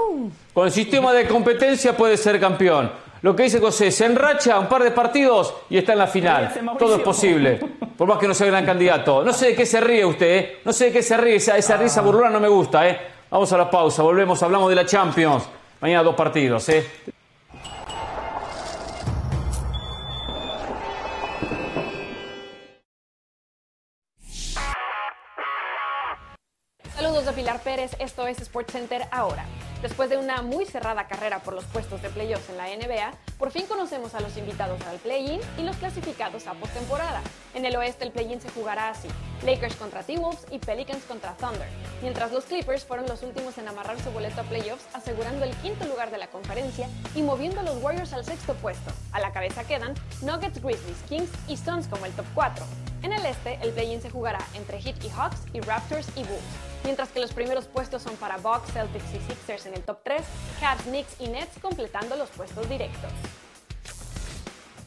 [0.55, 2.91] Con el sistema de competencia puede ser campeón.
[3.23, 6.53] Lo que dice José, se enracha un par de partidos y está en la final.
[6.77, 7.61] Todo es posible.
[7.97, 9.23] Por más que no sea gran candidato.
[9.23, 10.61] No sé de qué se ríe usted, ¿eh?
[10.65, 11.37] No sé de qué se ríe.
[11.37, 12.03] Esa, esa risa ah.
[12.03, 12.99] burlona no me gusta, ¿eh?
[13.31, 15.45] Vamos a la pausa, volvemos, hablamos de la Champions.
[15.81, 16.85] Mañana dos partidos, ¿eh?
[27.99, 29.45] Esto es SportsCenter ahora.
[29.83, 33.51] Después de una muy cerrada carrera por los puestos de playoffs en la NBA, por
[33.51, 37.21] fin conocemos a los invitados al play-in y los clasificados a postemporada.
[37.55, 39.09] En el oeste el play-in se jugará así:
[39.45, 41.69] Lakers contra T-Wolves y Pelicans contra Thunder,
[42.01, 45.85] mientras los Clippers fueron los últimos en amarrar su boleto a playoffs, asegurando el quinto
[45.87, 48.93] lugar de la conferencia y moviendo a los Warriors al sexto puesto.
[49.11, 52.65] A la cabeza quedan Nuggets, Grizzlies, Kings y Suns como el top 4.
[53.03, 56.72] En el este, el play-in se jugará entre Heat y Hawks y Raptors y Bulls,
[56.85, 60.23] mientras que los primeros puestos son para Bucks, Celtics y Sixers en el top 3,
[60.61, 63.11] Cavs, Knicks y Nets completando los puestos directos.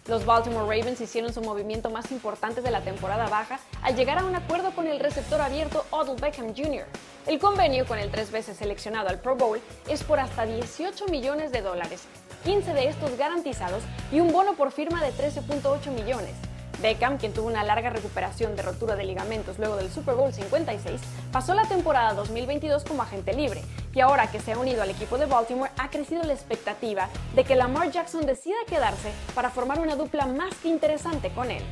[0.08, 4.25] Los Baltimore Ravens hicieron su movimiento más importante de la temporada baja al llegar a
[4.25, 6.86] un acuerdo con el receptor abierto Odell Beckham Jr.
[7.25, 11.51] El convenio con el tres veces seleccionado al Pro Bowl es por hasta 18 millones
[11.51, 12.03] de dólares,
[12.43, 13.81] 15 de estos garantizados
[14.12, 16.36] y un bono por firma de 13.8 millones.
[16.81, 21.01] Beckham, quien tuvo una larga recuperación de rotura de ligamentos luego del Super Bowl 56,
[21.31, 25.17] pasó la temporada 2022 como agente libre y ahora que se ha unido al equipo
[25.17, 29.95] de Baltimore ha crecido la expectativa de que Lamar Jackson decida quedarse para formar una
[29.95, 31.63] dupla más que interesante con él.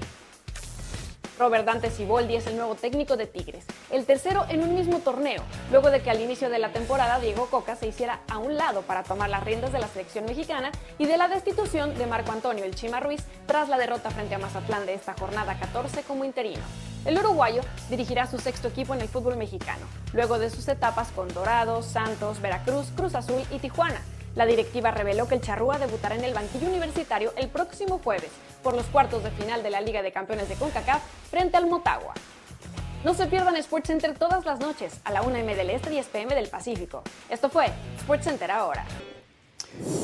[1.39, 5.41] Robert Dante Siboldi es el nuevo técnico de Tigres, el tercero en un mismo torneo,
[5.71, 8.83] luego de que al inicio de la temporada Diego Coca se hiciera a un lado
[8.83, 12.63] para tomar las riendas de la selección mexicana y de la destitución de Marco Antonio
[12.63, 16.61] El Chima Ruiz tras la derrota frente a Mazatlán de esta jornada 14 como interino.
[17.05, 21.27] El uruguayo dirigirá su sexto equipo en el fútbol mexicano, luego de sus etapas con
[21.33, 23.99] Dorados, Santos, Veracruz, Cruz Azul y Tijuana.
[24.35, 28.31] La directiva reveló que el Charrúa debutará en el banquillo universitario el próximo jueves
[28.63, 32.13] por los cuartos de final de la Liga de Campeones de CONCACAF frente al Motagua.
[33.03, 36.07] No se pierdan SportsCenter todas las noches a la 1 m del Este y 10
[36.07, 37.03] pm del Pacífico.
[37.29, 37.67] Esto fue
[37.99, 38.85] SportsCenter ahora.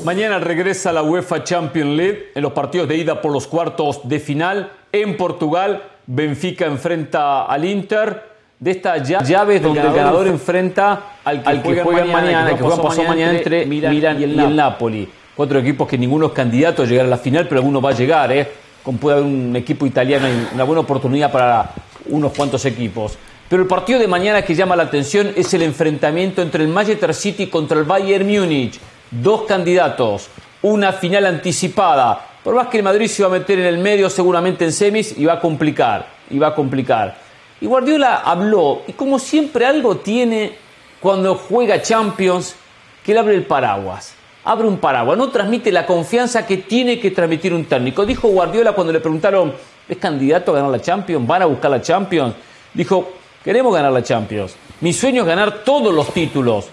[0.04, 4.20] Mañana regresa la UEFA Champions League en los partidos de ida por los cuartos de
[4.20, 5.82] final en Portugal.
[6.06, 8.29] Benfica enfrenta al Inter.
[8.60, 13.38] De estas llaves donde el ganador enfrenta al que, juega, mañana, que juega pasado mañana
[13.38, 15.08] entre Milan, y, el, Napoli.
[15.34, 17.94] Cuatro equipos que ninguno es candidato a llegar a la final, pero alguno va a
[17.94, 18.30] llegar.
[18.32, 18.46] ¿eh?
[18.82, 21.70] Como puede haber un equipo italiano y una buena oportunidad para
[22.10, 23.16] unos cuantos equipos.
[23.48, 27.14] Pero el partido de mañana que llama la atención es el enfrentamiento entre el Manchester
[27.14, 28.78] City contra el Bayern Múnich.
[29.10, 30.28] Dos candidatos,
[30.60, 32.26] una final anticipada.
[32.44, 35.16] Por más que el Madrid se va a meter en el medio seguramente en semis
[35.16, 37.29] y va a complicar, y va a complicar.
[37.60, 40.52] Y Guardiola habló, y como siempre algo tiene
[40.98, 42.56] cuando juega Champions,
[43.04, 44.14] que él abre el paraguas.
[44.44, 48.06] Abre un paraguas, no transmite la confianza que tiene que transmitir un técnico.
[48.06, 49.52] Dijo Guardiola cuando le preguntaron,
[49.86, 51.26] ¿es candidato a ganar la Champions?
[51.26, 52.34] ¿Van a buscar la Champions?
[52.72, 53.12] Dijo,
[53.44, 54.56] queremos ganar la Champions.
[54.80, 56.66] Mi sueño es ganar todos los títulos,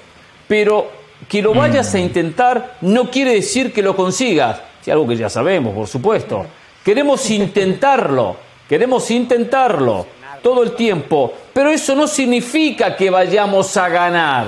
[0.47, 0.89] pero
[1.27, 4.61] que lo vayas a intentar no quiere decir que lo consigas.
[4.81, 6.45] Es algo que ya sabemos, por supuesto.
[6.85, 8.37] Queremos intentarlo,
[8.69, 10.16] queremos intentarlo
[10.47, 14.45] todo el tiempo, pero eso no significa que vayamos a ganar.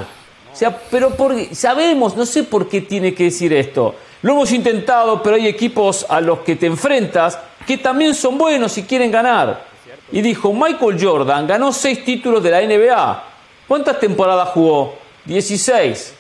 [0.50, 1.14] O sea, pero
[1.52, 3.96] sabemos, no sé por qué tiene que decir esto.
[4.22, 8.78] Lo hemos intentado, pero hay equipos a los que te enfrentas que también son buenos
[8.78, 9.66] y quieren ganar.
[10.10, 13.24] Y dijo, Michael Jordan ganó seis títulos de la NBA.
[13.68, 14.96] ¿Cuántas temporadas jugó?
[15.26, 16.14] 16.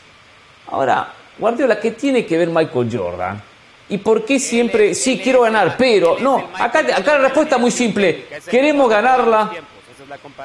[0.68, 3.42] Ahora, Guardiola, ¿qué tiene que ver Michael Jordan?
[3.89, 7.71] ¿Y por qué siempre, sí, quiero ganar, pero, no, acá, acá la respuesta es muy
[7.71, 9.52] simple, queremos ganarla,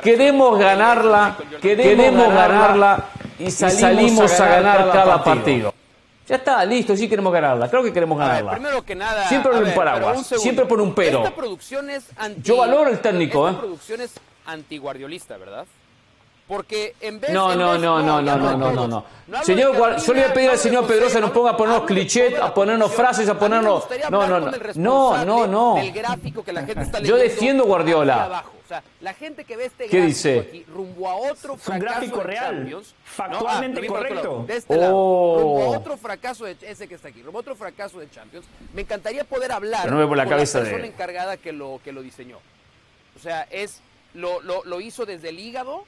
[0.02, 5.74] queremos ganarla, queremos ganarla y salimos a ganar cada partido.
[6.26, 8.52] Ya está, listo, sí queremos ganarla, creo que queremos ganarla.
[8.52, 11.18] primero que nada, siempre pone un paraguas, siempre pone un pero.
[11.18, 14.14] Esta producción es anti, Yo valoro el técnico, esta producción es
[14.46, 15.66] antiguardiolista, ¿verdad?
[16.46, 19.04] Porque en vez No, no, no, no, no, no, no, no, no.
[19.42, 22.38] Señor, yo le voy a pedir al señor Pedrosa que nos ponga a ponernos clichés,
[22.38, 23.86] a ponernos frases, a ponernos.
[24.10, 24.52] No, no, no.
[24.74, 25.76] No, no, no.
[27.02, 28.44] Yo defiendo Guardiola.
[28.64, 30.40] O sea, la gente que ve este ¿Qué dice?
[30.40, 34.44] aquí rumbo a otro fracaso un gráfico de real, Champions, factualmente no, ah, correcto.
[34.48, 35.38] De este lado, Oh.
[35.40, 38.46] rumbo a otro fracaso de ese que está aquí, rumbo a otro fracaso de Champions.
[38.72, 41.78] Me encantaría poder hablar Pero no por la con cabeza la persona encargada que lo
[41.84, 42.38] que lo diseñó.
[43.16, 43.82] O sea, es
[44.14, 45.84] lo, lo, lo hizo desde el hígado,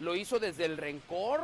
[0.00, 1.40] lo hizo desde el rencor,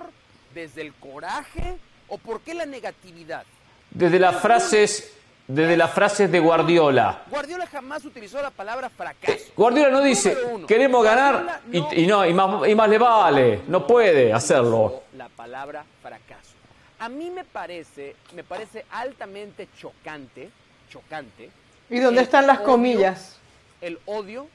[0.55, 1.77] desde el coraje
[2.09, 3.45] o por qué la negatividad.
[3.91, 5.13] Desde las frases,
[5.47, 7.23] desde las frases de Guardiola.
[7.31, 9.45] Guardiola jamás utilizó la palabra fracaso.
[9.57, 10.37] Guardiola no dice,
[10.67, 13.61] queremos ganar Guardiola y, no y no, y más, y más le vale.
[13.69, 15.03] No puede hacerlo.
[15.17, 16.53] la palabra fracaso.
[16.99, 20.51] A mí me parece, me parece altamente chocante,
[20.89, 21.51] chocante.
[21.91, 23.37] ¿Y dónde están las odio- comillas?
[23.81, 24.47] El odio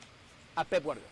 [0.56, 1.08] a Pep Guardiola.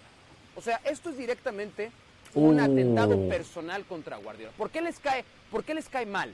[0.56, 1.91] O sea, esto es directamente
[2.33, 2.63] un Uh.
[2.63, 4.51] atentado personal contra Guardiola.
[4.57, 6.33] ¿Por qué les cae, por qué les cae mal?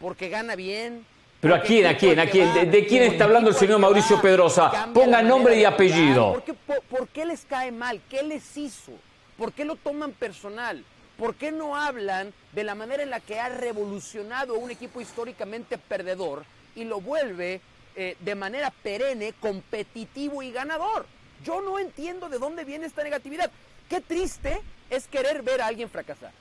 [0.00, 1.04] Porque gana bien.
[1.40, 2.52] Pero ¿a quién, a quién, a quién?
[2.52, 4.88] ¿De, de quién está hablando el señor Mauricio Pedrosa?
[4.92, 6.32] Ponga nombre y apellido.
[6.34, 8.00] ¿Por qué, por- por qué les cae mal?
[8.10, 8.92] ¿Qué les hizo?
[9.38, 10.84] ¿Por qué lo toman personal?
[11.16, 15.00] ¿Por qué no hablan de la manera en la que ha revolucionado a un equipo
[15.00, 17.60] históricamente perdedor y lo vuelve
[17.96, 21.06] eh, de manera perenne, competitivo y ganador?
[21.44, 23.50] Yo no entiendo de dónde viene esta negatividad.
[23.88, 24.60] Qué triste
[24.90, 26.32] es querer ver a alguien fracasar.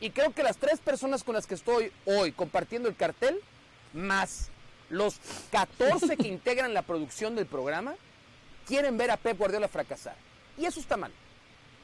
[0.00, 3.40] Y creo que las tres personas con las que estoy hoy compartiendo el cartel,
[3.92, 4.50] más
[4.90, 5.16] los
[5.50, 7.94] 14 que integran la producción del programa,
[8.66, 10.16] quieren ver a Pep Guardiola fracasar.
[10.58, 11.12] Y eso está mal.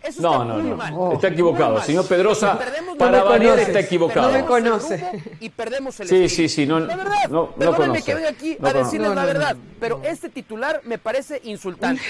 [0.03, 0.77] Eso No, está no, muy no.
[0.77, 1.13] mal.
[1.13, 1.75] Está equivocado.
[1.75, 1.83] mal.
[1.83, 4.29] Señor Pedrosa, Perdemos para variar está equivocado.
[4.29, 5.37] No me Perdemos el conoce.
[5.41, 6.35] Y perdemos el Sí, espíritu.
[6.37, 8.03] sí, sí, no- La verdad, no- no perdónenme conoce.
[8.05, 9.61] que venga aquí No a decirles No, la no, verdad, no.
[9.79, 12.01] pero este titular me parece insultante.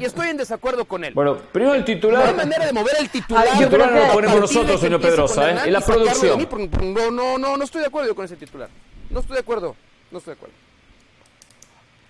[0.00, 1.14] y estoy en desacuerdo con él.
[1.14, 2.34] Bueno, primero el No hay titular.
[2.36, 3.46] manera de mover el titular.
[3.48, 5.56] Ay, yo titular no lo ponemos nosotros, señor Pedrosa, ¿eh?
[5.66, 6.48] En la producción.
[6.82, 8.68] No, no, no, no estoy de acuerdo con ese titular.
[9.08, 9.76] No estoy de acuerdo.
[10.10, 10.54] No estoy de acuerdo.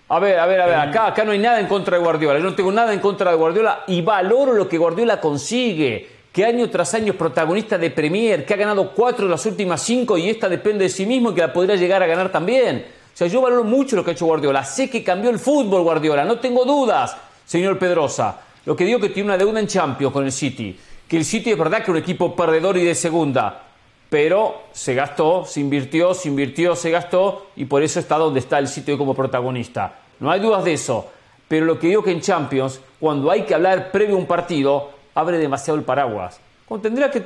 [0.09, 2.39] A ver, a ver, a ver, acá, acá no hay nada en contra de Guardiola.
[2.39, 6.15] Yo no tengo nada en contra de Guardiola y valoro lo que Guardiola consigue.
[6.31, 9.81] Que año tras año es protagonista de Premier, que ha ganado cuatro de las últimas
[9.81, 12.85] cinco y esta depende de sí mismo y que la podría llegar a ganar también.
[13.13, 14.63] O sea, yo valoro mucho lo que ha hecho Guardiola.
[14.63, 18.39] Sé que cambió el fútbol Guardiola, no tengo dudas, señor Pedrosa.
[18.65, 20.77] Lo que digo que tiene una deuda en Champions con el City.
[21.07, 23.63] Que el City es verdad que es un equipo perdedor y de segunda,
[24.09, 28.59] pero se gastó, se invirtió, se invirtió, se gastó y por eso está donde está
[28.59, 29.99] el City como protagonista.
[30.19, 31.07] No hay dudas de eso.
[31.47, 34.91] Pero lo que digo que en Champions, cuando hay que hablar previo a un partido,
[35.15, 36.39] abre demasiado el paraguas.
[36.65, 37.23] Cuando tendría que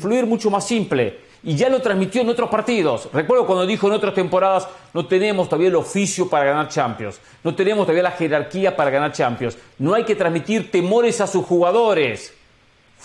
[0.00, 1.24] fluir mucho más simple.
[1.46, 3.10] Y ya lo transmitió en otros partidos.
[3.12, 7.20] Recuerdo cuando dijo en otras temporadas, no tenemos todavía el oficio para ganar Champions.
[7.42, 9.58] No tenemos todavía la jerarquía para ganar Champions.
[9.78, 12.32] No hay que transmitir temores a sus jugadores.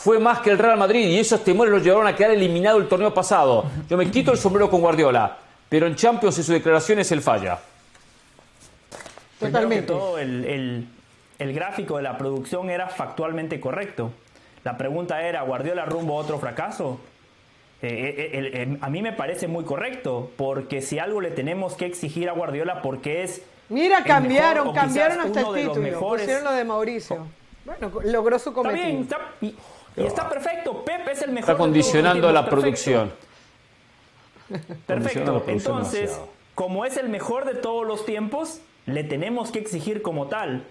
[0.02, 2.88] Fue más que el Real Madrid y esos temores los llevaron a quedar eliminado el
[2.88, 3.66] torneo pasado.
[3.90, 7.60] Yo me quito el sombrero con Guardiola, pero en Champions y sus declaraciones él falla.
[9.40, 9.88] Totalmente.
[9.88, 10.88] todo el,
[11.38, 14.12] el gráfico de la producción era factualmente correcto.
[14.64, 17.00] La pregunta era, ¿Guardiola rumbo a otro fracaso?
[17.82, 21.86] Eh, eh, eh, a mí me parece muy correcto, porque si algo le tenemos que
[21.86, 23.42] exigir a Guardiola, porque es...
[23.70, 27.28] Mira, cambiaron, cambiaron hasta el título, pusieron lo de Mauricio.
[27.66, 29.02] Bueno, logró su cometido.
[29.02, 29.56] Está bien,
[29.96, 31.52] y, está perfecto, Pepe es el mejor.
[31.52, 33.12] Está condicionando la producción.
[34.88, 36.20] Perfecto, entonces,
[36.56, 40.64] como es el mejor de todos los tiempos, le tenemos que exigir como tal.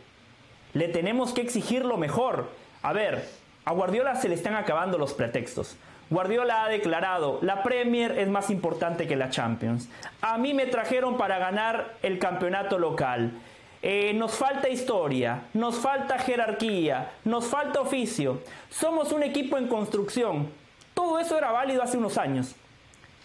[0.74, 2.48] Le tenemos que exigir lo mejor.
[2.82, 3.28] A ver,
[3.64, 5.76] a Guardiola se le están acabando los pretextos.
[6.10, 9.88] Guardiola ha declarado, la Premier es más importante que la Champions.
[10.22, 13.32] A mí me trajeron para ganar el campeonato local.
[13.80, 18.42] Eh, nos falta historia, nos falta jerarquía, nos falta oficio.
[18.70, 20.48] Somos un equipo en construcción.
[20.94, 22.56] Todo eso era válido hace unos años.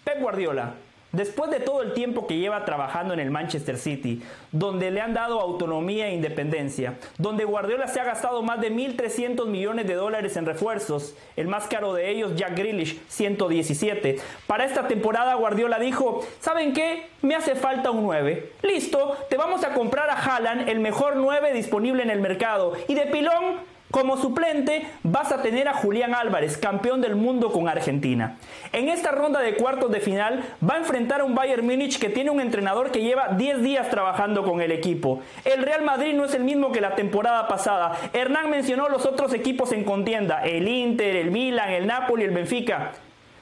[0.04, 0.74] Pep Guardiola,
[1.14, 5.14] Después de todo el tiempo que lleva trabajando en el Manchester City, donde le han
[5.14, 10.36] dado autonomía e independencia, donde Guardiola se ha gastado más de 1.300 millones de dólares
[10.36, 14.16] en refuerzos, el más caro de ellos, Jack Grealish, 117.
[14.48, 17.06] Para esta temporada Guardiola dijo, ¿saben qué?
[17.22, 18.50] Me hace falta un 9.
[18.62, 22.72] Listo, te vamos a comprar a Haaland, el mejor 9 disponible en el mercado.
[22.88, 27.68] Y de pilón como suplente vas a tener a Julián Álvarez, campeón del mundo con
[27.68, 28.34] Argentina.
[28.72, 32.08] En esta ronda de cuartos de final va a enfrentar a un Bayern Múnich que
[32.08, 35.20] tiene un entrenador que lleva 10 días trabajando con el equipo.
[35.44, 37.92] El Real Madrid no es el mismo que la temporada pasada.
[38.12, 42.94] Hernán mencionó los otros equipos en contienda, el Inter, el Milan, el Napoli, el Benfica.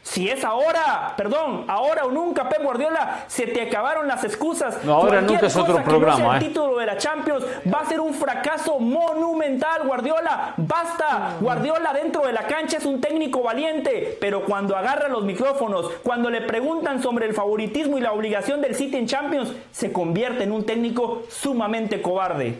[0.03, 4.85] Si es ahora, perdón, ahora o nunca, Pep Guardiola, se te acabaron las excusas.
[4.85, 6.37] No, ahora nunca es otro programa.
[6.37, 6.49] el ¿eh?
[6.49, 10.55] título de la Champions va a ser un fracaso monumental, Guardiola.
[10.57, 11.37] Basta.
[11.41, 16.31] Guardiola dentro de la cancha es un técnico valiente, pero cuando agarra los micrófonos, cuando
[16.31, 20.53] le preguntan sobre el favoritismo y la obligación del City en Champions, se convierte en
[20.53, 22.59] un técnico sumamente cobarde.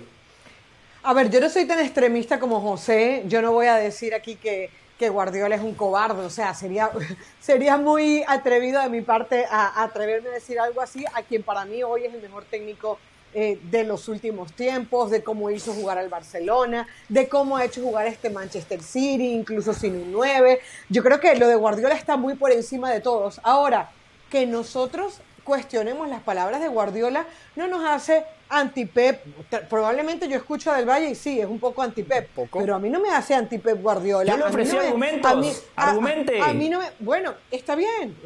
[1.02, 3.24] A ver, yo no soy tan extremista como José.
[3.26, 4.70] Yo no voy a decir aquí que
[5.02, 6.88] que Guardiola es un cobarde, o sea, sería,
[7.40, 11.64] sería muy atrevido de mi parte a, atreverme a decir algo así a quien para
[11.64, 13.00] mí hoy es el mejor técnico
[13.34, 17.82] eh, de los últimos tiempos, de cómo hizo jugar al Barcelona, de cómo ha hecho
[17.82, 20.60] jugar este Manchester City, incluso sin un 9.
[20.88, 23.40] Yo creo que lo de Guardiola está muy por encima de todos.
[23.42, 23.90] Ahora,
[24.30, 27.26] que nosotros cuestionemos las palabras de Guardiola
[27.57, 29.24] no nos hace anti-Pep.
[29.68, 32.28] Probablemente yo escucho a Del Valle y sí, es un poco anti-Pep.
[32.52, 34.33] Pero a mí no me hace anti-Pep Guardiola.
[34.33, 35.31] Yo le ofrecí argumentos.
[35.31, 36.40] A mí, Argumente.
[36.40, 38.16] A, mí no me, bueno, está bien,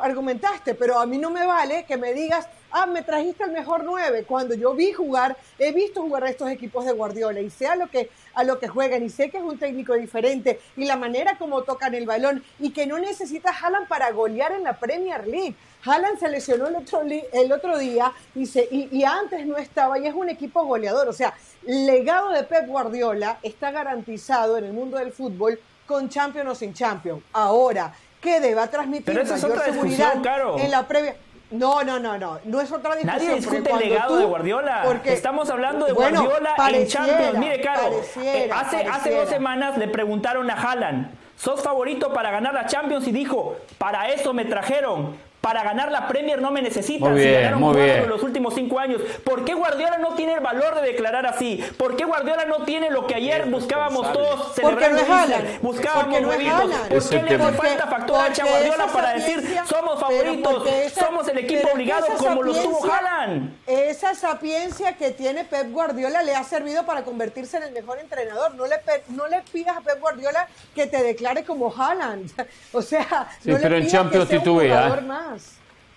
[0.00, 3.84] argumentaste, pero a mí no me vale que me digas, ah, me trajiste el mejor
[3.84, 4.24] 9.
[4.24, 7.76] Cuando yo vi jugar, he visto jugar a estos equipos de Guardiola y sé a
[7.76, 10.96] lo que, a lo que juegan y sé que es un técnico diferente y la
[10.96, 15.26] manera como tocan el balón y que no necesita Haaland para golear en la Premier
[15.26, 15.54] League.
[15.86, 20.06] Haaland se lesionó el otro, el otro día y, se, y, antes no estaba y
[20.06, 21.08] es un equipo goleador.
[21.08, 21.34] O sea,
[21.66, 26.54] el legado de Pep Guardiola está garantizado en el mundo del fútbol con Champions o
[26.54, 27.22] sin Champions.
[27.32, 30.14] Ahora, ¿qué deba transmitir mayor seguridad
[30.58, 31.16] en la previa?
[31.50, 32.40] No, no, no, no.
[32.44, 33.24] No es otra discusión.
[33.24, 34.82] Nadie discute el legado de Guardiola.
[34.84, 37.38] Porque, Estamos hablando de Guardiola en Champions.
[37.38, 42.52] Mire, Caro, eh, hace, hace dos semanas le preguntaron a Haaland, ¿sos favorito para ganar
[42.52, 43.06] la Champions?
[43.06, 45.14] Y dijo, para eso me trajeron
[45.46, 47.12] para ganar la Premier no me necesitan.
[47.12, 48.02] Muy bien, si muy bien.
[48.02, 49.00] en los últimos cinco años.
[49.22, 51.64] ¿Por qué Guardiola no tiene el valor de declarar así?
[51.78, 55.62] ¿Por qué Guardiola no tiene lo que ayer buscábamos todos Porque no es.
[55.62, 56.38] Buscábamos no ¿Por
[57.08, 60.64] qué le hace falta factor a Guardiola para decir somos favoritos,
[60.98, 63.54] somos el equipo obligado como lo tuvo Haaland?
[63.68, 68.56] Esa sapiencia que tiene Pep Guardiola le ha servido para convertirse en el mejor entrenador.
[68.56, 68.80] No le,
[69.10, 72.32] no le pidas a Pep Guardiola que te declare como Haaland.
[72.72, 75.00] O sea, no pero le en Champions que sea un ¿eh?
[75.02, 75.35] más.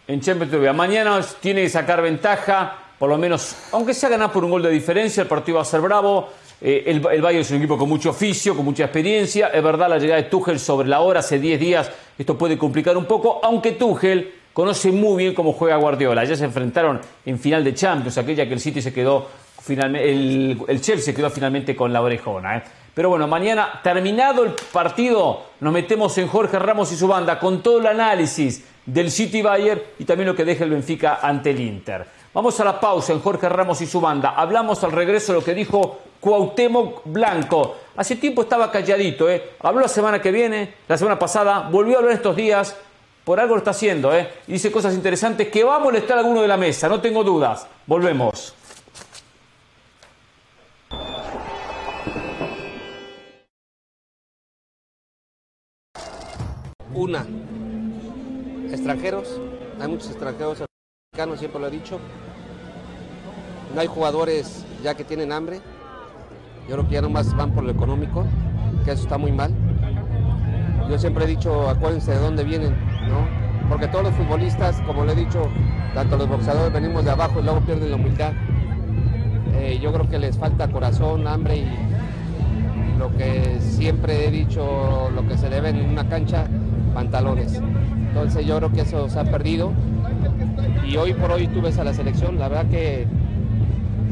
[0.10, 4.50] En Champions Mañana tiene que sacar ventaja, por lo menos, aunque sea ganar por un
[4.50, 6.30] gol de diferencia, el partido va a ser bravo.
[6.60, 9.50] Eh, el, el Bayern es un equipo con mucho oficio, con mucha experiencia.
[9.50, 12.98] Es verdad, la llegada de Tuchel sobre la hora, hace 10 días, esto puede complicar
[12.98, 16.24] un poco, aunque Tuchel conoce muy bien cómo juega Guardiola.
[16.24, 19.28] Ya se enfrentaron en final de Champions, aquella que el City se quedó
[19.62, 22.58] finalmente, el, Chelsea quedó finalmente con la orejona.
[22.58, 22.64] ¿eh?
[22.96, 27.62] Pero bueno, mañana, terminado el partido, nos metemos en Jorge Ramos y su banda con
[27.62, 31.60] todo el análisis del City Bayern y también lo que deja el Benfica ante el
[31.60, 32.06] Inter.
[32.34, 34.34] Vamos a la pausa en Jorge Ramos y su banda.
[34.36, 37.76] Hablamos al regreso de lo que dijo Cuauhtémoc Blanco.
[37.96, 39.52] Hace tiempo estaba calladito, ¿eh?
[39.62, 42.76] Habló la semana que viene, la semana pasada, volvió a hablar estos días.
[43.24, 44.28] Por algo lo está haciendo, ¿eh?
[44.48, 47.24] Y dice cosas interesantes que va a molestar a alguno de la mesa, no tengo
[47.24, 47.68] dudas.
[47.86, 48.56] Volvemos.
[56.94, 57.26] Una,
[58.74, 59.40] extranjeros,
[59.80, 60.64] hay muchos extranjeros
[61.14, 62.00] americanos, siempre lo he dicho.
[63.74, 65.62] No hay jugadores ya que tienen hambre.
[66.68, 68.26] Yo creo que ya nomás van por lo económico,
[68.86, 69.54] que eso está muy mal.
[70.90, 72.76] Yo siempre he dicho, acuérdense de dónde vienen,
[73.08, 73.28] ¿no?
[73.70, 75.48] Porque todos los futbolistas, como le he dicho,
[75.94, 78.34] tanto los boxeadores venimos de abajo y luego pierden la humildad.
[79.54, 81.68] Eh, yo creo que les falta corazón, hambre y
[82.98, 86.48] lo que siempre he dicho, lo que se debe en una cancha,
[86.94, 87.62] pantalones.
[88.10, 89.72] Entonces yo creo que eso se ha perdido.
[90.86, 93.06] Y hoy por hoy tú ves a la selección, la verdad que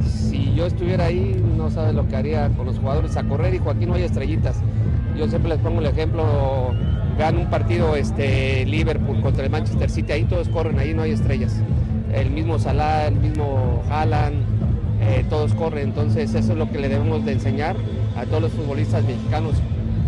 [0.05, 3.57] si yo estuviera ahí, no sabes lo que haría con los jugadores a correr y
[3.57, 4.57] Joaquín no hay estrellitas.
[5.17, 6.23] Yo siempre les pongo el ejemplo,
[7.17, 11.11] vean un partido este, Liverpool contra el Manchester City, ahí todos corren, ahí no hay
[11.11, 11.59] estrellas.
[12.13, 14.35] El mismo Salah, el mismo Haaland,
[15.01, 15.89] eh, todos corren.
[15.89, 17.75] Entonces eso es lo que le debemos de enseñar
[18.15, 19.55] a todos los futbolistas mexicanos,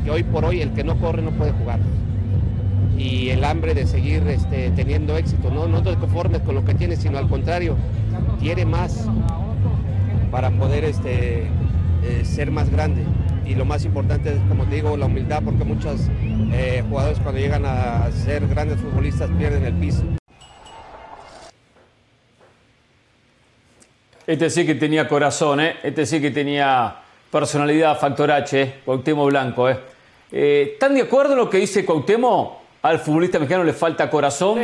[0.03, 1.79] que hoy por hoy el que no corre no puede jugar
[2.99, 5.49] y el hambre de seguir este, teniendo éxito.
[5.49, 7.77] No, no te conformes con lo que tienes, sino al contrario,
[8.39, 9.07] quiere más
[10.29, 11.47] para poder este,
[12.03, 13.03] eh, ser más grande.
[13.45, 16.01] Y lo más importante es, como te digo, la humildad, porque muchos
[16.51, 20.03] eh, jugadores cuando llegan a ser grandes futbolistas pierden el piso.
[24.27, 25.77] Este sí que tenía corazón, ¿eh?
[25.81, 26.97] este sí que tenía
[27.31, 28.81] personalidad, factor H.
[28.85, 29.69] Cuauhtémoc Blanco.
[29.69, 29.79] ¿eh?
[30.31, 32.58] ¿Están de acuerdo en lo que dice Cuauhtémoc?
[32.81, 34.59] Al futbolista mexicano le falta corazón.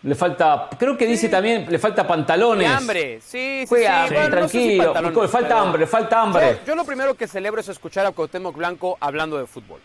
[0.00, 2.70] Le falta, creo que dice también, le falta pantalones.
[2.70, 3.74] hambre, sí, sí,
[4.30, 4.94] tranquilo.
[4.94, 6.60] le falta hambre, le falta hambre.
[6.64, 9.80] Yo, lo primero que celebro es escuchar a Cuauhtémoc Blanco hablando de fútbol.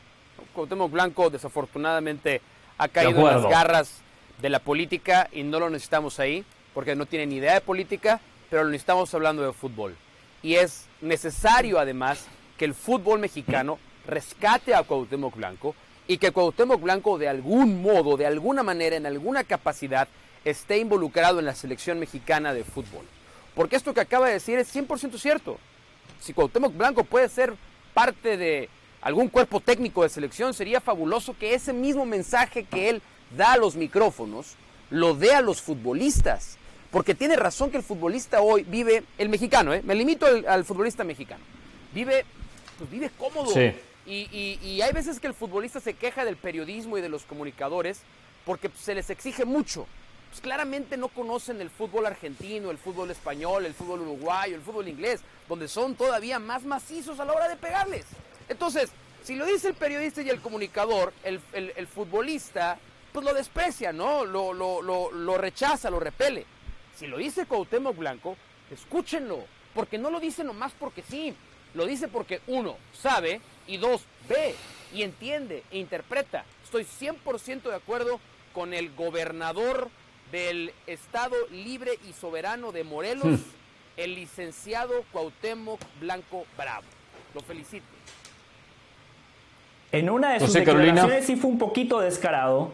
[0.54, 2.42] Cuauhtémoc Blanco desafortunadamente
[2.78, 4.02] ha caído en las garras
[4.40, 6.46] de la política y no lo necesitamos ahí
[6.76, 8.20] porque no tiene ni idea de política,
[8.52, 9.96] pero lo necesitamos hablando de fútbol.
[10.44, 15.76] Y es necesario además que el fútbol mexicano rescate a Cuauhtémoc Blanco
[16.08, 20.08] y que Cuauhtémoc Blanco de algún modo, de alguna manera, en alguna capacidad,
[20.44, 23.06] esté involucrado en la selección mexicana de fútbol.
[23.56, 25.58] Porque esto que acaba de decir es 100% cierto.
[26.20, 27.54] Si Cuauhtémoc Blanco puede ser
[27.94, 28.70] parte de
[29.02, 33.02] algún cuerpo técnico de selección, sería fabuloso que ese mismo mensaje que él
[33.38, 34.56] da a los micrófonos
[34.90, 36.58] lo dé a los futbolistas.
[36.92, 39.82] Porque tiene razón que el futbolista hoy vive, el mexicano, ¿eh?
[39.84, 41.44] me limito al, futbolista mexicano,
[41.94, 42.24] vive,
[42.78, 43.52] pues vive cómodo.
[44.06, 48.02] Y, hay veces que el futbolista se queja del periodismo y de los comunicadores
[48.46, 49.88] porque se les exige mucho.
[50.30, 54.88] Pues claramente no conocen el fútbol argentino, el fútbol español, el fútbol uruguayo, el fútbol
[54.88, 58.06] inglés, donde son todavía más macizos a la hora de pegarles.
[58.50, 58.92] Entonces,
[59.24, 61.40] si lo dice el periodista y el comunicador, el,
[61.88, 62.78] futbolista,
[63.14, 64.26] pues lo desprecia, ¿no?
[64.26, 66.46] Lo, lo, lo, rechaza, lo repele.
[66.96, 68.36] Si lo dice Cuauhtémoc Blanco,
[68.70, 71.34] escúchenlo, porque no lo dice nomás porque sí,
[71.74, 74.56] lo dice porque uno sabe y dos, ve
[74.94, 76.46] y entiende e interpreta.
[76.64, 78.20] Estoy 100% de acuerdo
[78.54, 79.90] con el gobernador
[80.32, 83.44] del Estado Libre y Soberano de Morelos, hmm.
[83.98, 86.86] el licenciado Cuauhtémoc Blanco Bravo.
[87.34, 87.86] Lo felicito.
[89.92, 92.72] En una de sus declaraciones sí fue un poquito descarado.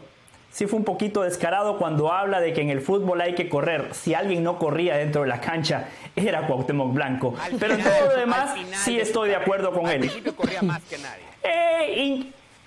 [0.52, 3.88] Sí fue un poquito descarado cuando habla de que en el fútbol hay que correr.
[3.92, 7.34] Si alguien no corría dentro de la cancha, era Cuauhtémoc Blanco.
[7.58, 10.10] Pero en todo lo demás, sí estoy de acuerdo con él.
[10.36, 11.22] corría más que nadie.
[11.42, 12.26] Eh,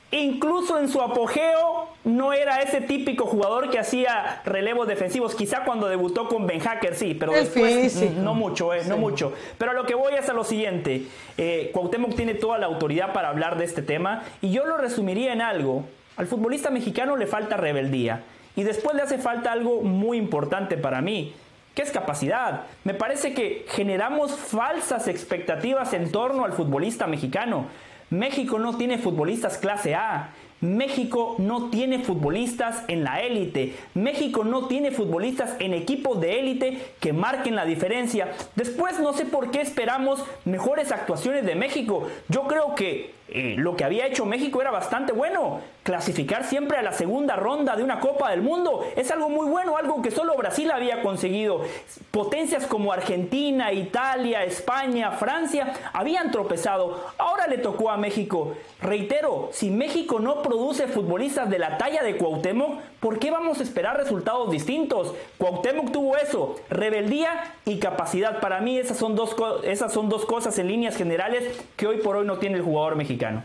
[0.09, 5.35] incluso en su apogeo no era ese típico jugador que hacía relevos defensivos.
[5.35, 9.33] Quizá cuando debutó con Ben Hacker sí, pero después no mucho, eh, no mucho.
[9.59, 11.05] Pero a lo que voy es a lo siguiente.
[11.37, 15.33] Eh, Cuauhtémoc tiene toda la autoridad para hablar de este tema y yo lo resumiría
[15.33, 15.85] en algo.
[16.17, 18.23] Al futbolista mexicano le falta rebeldía
[18.55, 21.33] y después le hace falta algo muy importante para mí
[21.73, 22.65] ¿Qué es capacidad?
[22.83, 27.65] Me parece que generamos falsas expectativas en torno al futbolista mexicano.
[28.11, 30.29] México no tiene futbolistas clase A.
[30.61, 33.75] México no tiene futbolistas en la élite.
[33.95, 38.31] México no tiene futbolistas en equipos de élite que marquen la diferencia.
[38.55, 42.07] Después no sé por qué esperamos mejores actuaciones de México.
[42.29, 45.61] Yo creo que eh, lo que había hecho México era bastante bueno.
[45.83, 49.75] Clasificar siempre a la segunda ronda de una Copa del Mundo es algo muy bueno,
[49.75, 51.65] algo que solo Brasil había conseguido.
[52.09, 57.03] Potencias como Argentina, Italia, España, Francia habían tropezado.
[57.17, 58.55] Ahora le tocó a México.
[58.81, 63.63] Reitero, si México no produce futbolistas de la talla de Cuauhtémoc, ¿por qué vamos a
[63.63, 65.13] esperar resultados distintos?
[65.37, 68.39] Cuauhtémoc tuvo eso, rebeldía y capacidad.
[68.39, 72.15] Para mí esas son dos, esas son dos cosas en líneas generales que hoy por
[72.15, 73.43] hoy no tiene el jugador mexicano.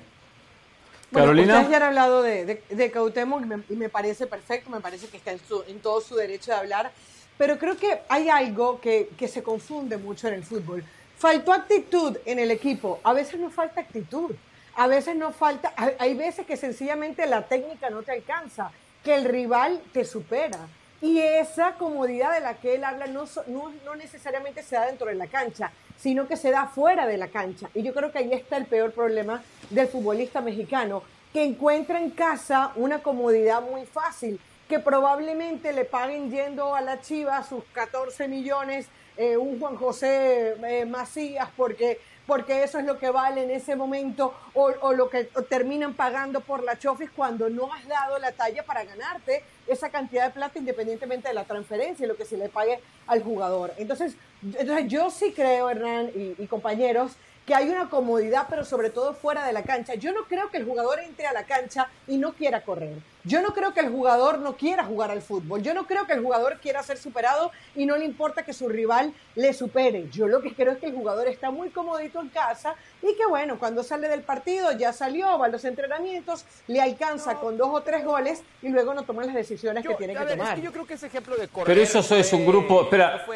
[1.13, 1.55] Carolina.
[1.55, 5.41] Ustedes ya han hablado de, de, y me, parece perfecto, me parece que está en,
[5.67, 6.91] en, todo su derecho de hablar,
[7.39, 10.85] pero creo que hay algo que, que se confunde mucho en el fútbol.
[11.17, 14.35] Faltó actitud en el equipo, a veces no falta actitud,
[14.77, 18.71] a veces no falta, hay veces que sencillamente la técnica no te alcanza,
[19.03, 20.69] que el rival te supera.
[21.01, 25.07] Y esa comodidad de la que él habla no, no, no, necesariamente se da dentro
[25.07, 27.71] de la cancha, sino que se da fuera de la cancha.
[27.75, 31.03] Y yo creo que ahí está el peor problema del futbolista mexicano,
[31.33, 37.01] que encuentra en casa una comodidad muy fácil, que probablemente le paguen yendo a la
[37.01, 41.99] Chiva sus 14 millones, eh, un Juan José eh, Macías, porque
[42.29, 46.63] porque eso es lo que vale en ese momento o, lo que terminan pagando por
[46.63, 51.29] la Chofis cuando no has dado la talla para ganarte esa cantidad de plata independientemente
[51.29, 53.73] de la transferencia y lo que se le pague al jugador.
[53.79, 57.13] Entonces, entonces yo sí creo, Hernán y compañeros,
[57.49, 59.95] que hay una comodidad, pero sobre todo fuera de la cancha.
[59.95, 62.99] Yo no creo que el jugador entre a la cancha y no quiera correr.
[63.25, 65.63] Yo no creo que el jugador no quiera jugar al fútbol.
[65.63, 68.69] Yo no creo que el jugador quiera ser superado y no le importa que su
[68.69, 70.09] rival le supere.
[70.11, 73.27] Yo lo que creo es que el jugador está muy comodito en casa y que
[73.27, 77.69] bueno, cuando sale del partido ya salió, va a los entrenamientos, le alcanza con dos
[77.73, 80.61] o tres goles y luego no toma las decisiones que tiene que tomar.
[80.61, 83.27] yo creo que ese ejemplo de correr Pero eso, es un grupo, espera,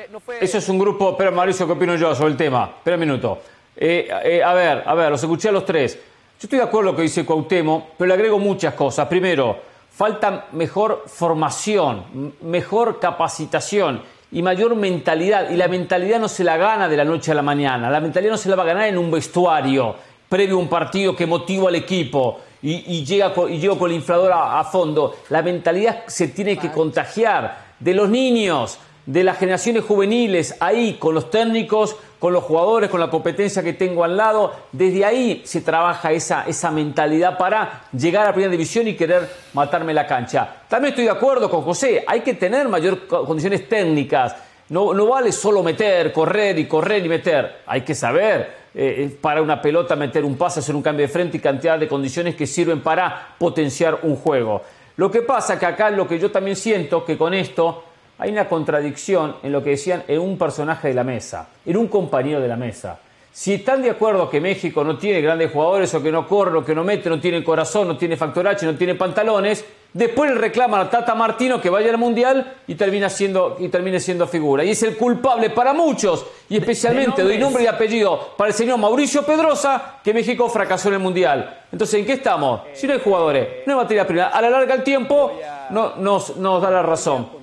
[0.40, 2.74] eso es un grupo, espera Mauricio, ¿qué opino yo sobre el tema?
[2.78, 3.42] Espera un minuto.
[3.76, 5.94] Eh, eh, a ver, a ver, los escuché a los tres.
[5.94, 9.06] Yo estoy de acuerdo con lo que dice Cuauhtémoc, pero le agrego muchas cosas.
[9.08, 9.56] Primero,
[9.90, 15.50] falta mejor formación, mejor capacitación y mayor mentalidad.
[15.50, 17.90] Y la mentalidad no se la gana de la noche a la mañana.
[17.90, 19.94] La mentalidad no se la va a ganar en un vestuario,
[20.28, 23.96] previo a un partido que motiva al equipo y, llega, con, y llega con el
[23.96, 25.16] inflador a fondo.
[25.30, 31.14] La mentalidad se tiene que contagiar de los niños, de las generaciones juveniles, ahí con
[31.14, 34.52] los técnicos, con los jugadores, con la competencia que tengo al lado.
[34.70, 39.92] Desde ahí se trabaja esa, esa mentalidad para llegar a primera división y querer matarme
[39.92, 40.48] la cancha.
[40.68, 44.36] También estoy de acuerdo con José, hay que tener mayor condiciones técnicas.
[44.68, 47.62] No, no vale solo meter, correr y correr y meter.
[47.66, 51.12] Hay que saber eh, eh, para una pelota meter un pase, hacer un cambio de
[51.12, 54.62] frente y cantidad de condiciones que sirven para potenciar un juego.
[54.94, 57.82] Lo que pasa que acá lo que yo también siento que con esto
[58.18, 61.88] hay una contradicción en lo que decían en un personaje de la mesa, en un
[61.88, 62.98] compañero de la mesa.
[63.34, 66.64] Si están de acuerdo que México no tiene grandes jugadores o que no corre, o
[66.64, 70.36] que no mete, no tiene corazón, no tiene factor H, no tiene pantalones, después le
[70.36, 74.62] reclaman a Tata Martino que vaya al Mundial y termina siendo, y termine siendo figura.
[74.64, 78.76] Y es el culpable para muchos, y especialmente doy nombre y apellido para el señor
[78.76, 81.62] Mauricio Pedrosa, que México fracasó en el Mundial.
[81.72, 82.60] Entonces, ¿en qué estamos?
[82.74, 84.24] Si no hay jugadores, no hay materia prima.
[84.26, 85.32] A la larga el tiempo
[85.70, 87.41] no, nos, nos da la razón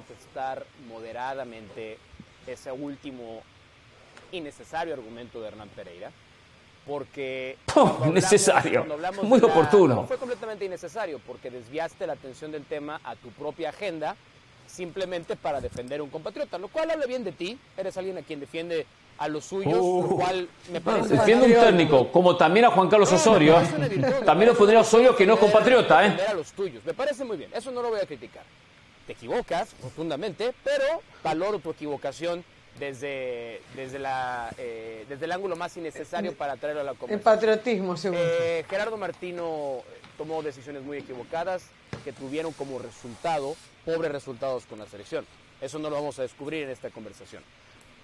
[0.87, 1.97] moderadamente
[2.47, 3.41] ese último
[4.31, 6.11] innecesario argumento de Hernán Pereira,
[6.85, 7.57] porque...
[7.75, 8.85] Oh, necesario,
[9.23, 10.05] muy oportuno.
[10.05, 14.15] fue completamente innecesario, porque desviaste la atención del tema a tu propia agenda,
[14.67, 18.21] simplemente para defender a un compatriota, lo cual habla bien de ti, eres alguien a
[18.21, 18.85] quien defiende
[19.17, 20.15] a los suyos, lo uh.
[20.17, 21.15] cual me parece...
[21.15, 23.61] Defiende un técnico, como también a Juan Carlos Osorio.
[24.25, 26.05] también lo pondría Osorio, que no es compatriota.
[26.05, 26.17] ¿eh?
[26.29, 26.83] A los tuyos.
[26.85, 28.43] Me parece muy bien, eso no lo voy a criticar
[29.09, 32.45] te equivocas profundamente, pero valoro tu equivocación
[32.77, 37.17] desde, desde, la, eh, desde el ángulo más innecesario para traerlo a la conversación.
[37.17, 38.19] El patriotismo, según.
[38.21, 39.81] Eh, Gerardo Martino
[40.15, 41.63] tomó decisiones muy equivocadas
[42.03, 45.25] que tuvieron como resultado pobres resultados con la selección.
[45.59, 47.41] Eso no lo vamos a descubrir en esta conversación.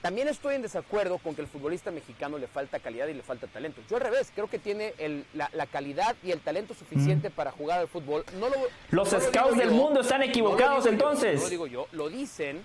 [0.06, 3.48] También estoy en desacuerdo con que el futbolista mexicano le falta calidad y le falta
[3.48, 3.82] talento.
[3.90, 4.94] Yo al revés, creo que tiene
[5.34, 7.32] la, calidad y el talento suficiente mm.
[7.32, 8.24] para jugar al fútbol.
[8.40, 8.46] No
[8.92, 11.38] Los scouts del mundo están equivocados entonces.
[11.38, 12.64] no lo digo yo, lo dicen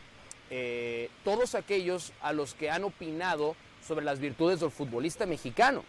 [0.51, 3.57] eh, todos aquellos a los que han opinado
[3.89, 5.83] sobre las virtudes del futbolista mexicano.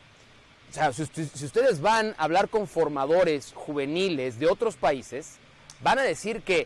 [0.70, 5.36] O sea, si, si ustedes van a hablar con formadores juveniles de otros países,
[5.84, 6.66] van a decir que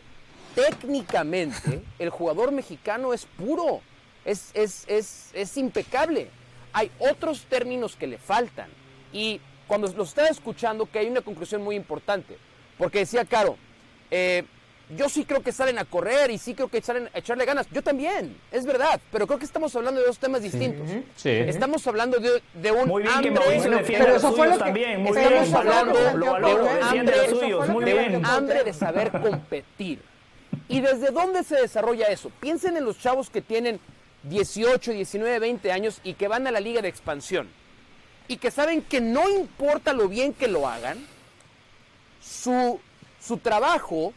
[0.54, 3.80] técnicamente el jugador mexicano es puro
[4.26, 6.28] es, es, es, impecable.
[6.72, 8.68] Hay otros términos que le faltan.
[9.12, 12.36] Y cuando los estaba escuchando, que hay una conclusión muy importante.
[12.76, 13.56] Porque decía Caro,
[14.10, 14.44] eh,
[14.96, 17.66] yo sí creo que salen a correr y sí creo que salen a echarle ganas.
[17.72, 20.88] Yo también, es verdad, pero creo que estamos hablando de dos temas distintos.
[21.16, 21.30] Sí.
[21.30, 24.52] Estamos hablando de, de un Muy bien que hambre, defiende a pero eso fue lo
[24.54, 25.02] que- también.
[25.02, 27.68] Muy estamos bien, hablando lo de valoro, un hambre, suyos.
[27.68, 28.08] Muy que bien.
[28.10, 28.30] planteó.
[28.30, 30.02] hambre de saber competir.
[30.68, 32.30] ¿Y desde dónde se desarrolla eso?
[32.40, 33.80] Piensen en los chavos que tienen
[34.28, 37.48] 18, 19, 20 años y que van a la liga de expansión
[38.28, 40.98] y que saben que no importa lo bien que lo hagan,
[42.20, 42.80] su,
[43.20, 44.12] su trabajo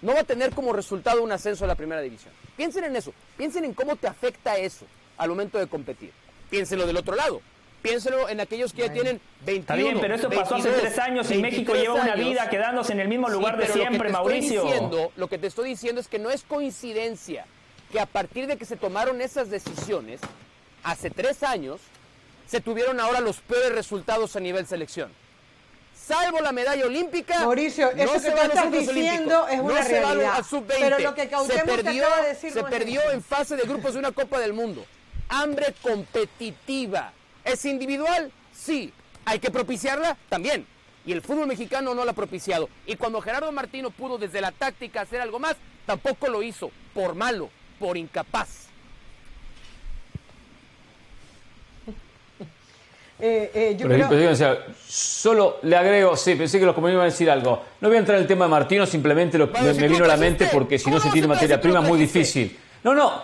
[0.00, 2.32] no va a tener como resultado un ascenso a la primera división.
[2.56, 4.84] Piensen en eso, piensen en cómo te afecta eso
[5.16, 6.10] al momento de competir.
[6.50, 7.40] Piénsenlo del otro lado.
[7.82, 9.60] Piénsenlo en aquellos que ya tienen 21.
[9.60, 12.28] Está bien, pero eso pasó hace 22, tres años y México 23 lleva una años.
[12.28, 14.54] vida quedándose en el mismo Sí, lugar de pero lo que siempre, te Mauricio.
[14.56, 17.46] Estoy diciendo, lo que te estoy diciendo es que no es coincidencia
[17.92, 20.20] que a partir de que se tomaron esas decisiones,
[20.82, 21.80] hace tres años,
[22.46, 25.12] se tuvieron ahora los peores resultados a nivel selección.
[25.94, 27.38] Salvo la medalla olímpica.
[27.40, 30.00] Mauricio, no eso que se tú va a los estás diciendo es una no se
[30.00, 30.34] va a los- realidad.
[30.36, 30.74] al sub-20.
[30.80, 33.62] Pero lo que Cuauhtémoc se perdió, acaba de decir se no perdió en fase de
[33.62, 34.84] grupos de una Copa del Mundo.
[35.28, 37.12] Hambre competitiva.
[37.44, 38.32] ¿Es individual?
[38.56, 38.92] Sí.
[39.24, 40.16] ¿Hay que propiciarla?
[40.28, 40.66] También.
[41.06, 42.68] Y el fútbol mexicano no la ha propiciado.
[42.86, 46.70] Y cuando Gerardo Martino pudo desde la táctica hacer algo más, tampoco lo hizo.
[46.94, 47.50] Por malo,
[47.82, 48.48] por incapaz.
[53.24, 56.74] Eh, eh, yo Pero, creo- pero, o sea, solo le agrego, sí, pensé que los
[56.74, 57.62] compañeros iban a decir algo.
[57.80, 60.14] No voy a entrar en el tema de Martino, simplemente lo, me, vino a la
[60.14, 62.58] ¿cómo mente porque si ¿Cómo no se tiene materia prima muy difícil.
[62.82, 63.22] No, no.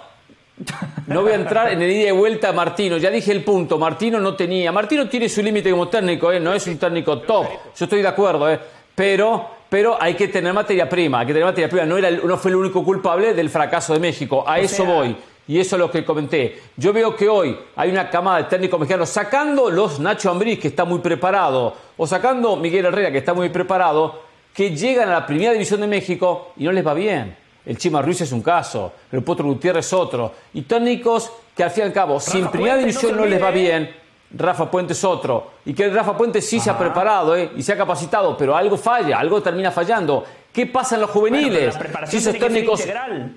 [1.09, 2.97] No voy a entrar en el ida y vuelta a Martino.
[2.97, 3.77] Ya dije el punto.
[3.77, 4.71] Martino no tenía.
[4.71, 6.39] Martino tiene su límite como técnico, ¿eh?
[6.39, 7.47] no es un técnico top.
[7.77, 8.61] Yo estoy de acuerdo, ¿eh?
[8.99, 11.21] Pero, pero hay que tener materia prima.
[11.21, 11.87] Hay que tener materia prima.
[11.87, 14.43] No, era no fue el único culpable del fracaso de México.
[14.45, 15.17] A eso sea- voy.
[15.47, 16.61] Y eso es lo que comenté.
[16.77, 20.69] Yo veo que hoy hay una camada de técnicos mexicanos sacando los Nacho Ambriz, que
[20.69, 24.21] está muy preparado, o sacando Miguel Herrera, que está muy preparado,
[24.53, 27.35] que llegan a la primera división de México y no les va bien.
[27.65, 30.33] El Chima Ruiz es un caso, el Potro Gutiérrez es otro.
[30.53, 33.43] Y técnicos que al fin y al cabo, Rafa primera Puente, no división no, les
[33.43, 33.53] va ¿eh?
[33.53, 33.91] bien,
[34.31, 35.53] Rafa Puente es otro.
[35.65, 37.53] Y que Rafa Puente sí se ha preparado ¿eh?
[37.57, 40.25] y se ha capacitado, pero algo falla, algo termina fallando.
[40.53, 41.77] ¿Qué pasa en los Bueno, juveniles?
[41.77, 43.33] preparación si esos técnicos integral.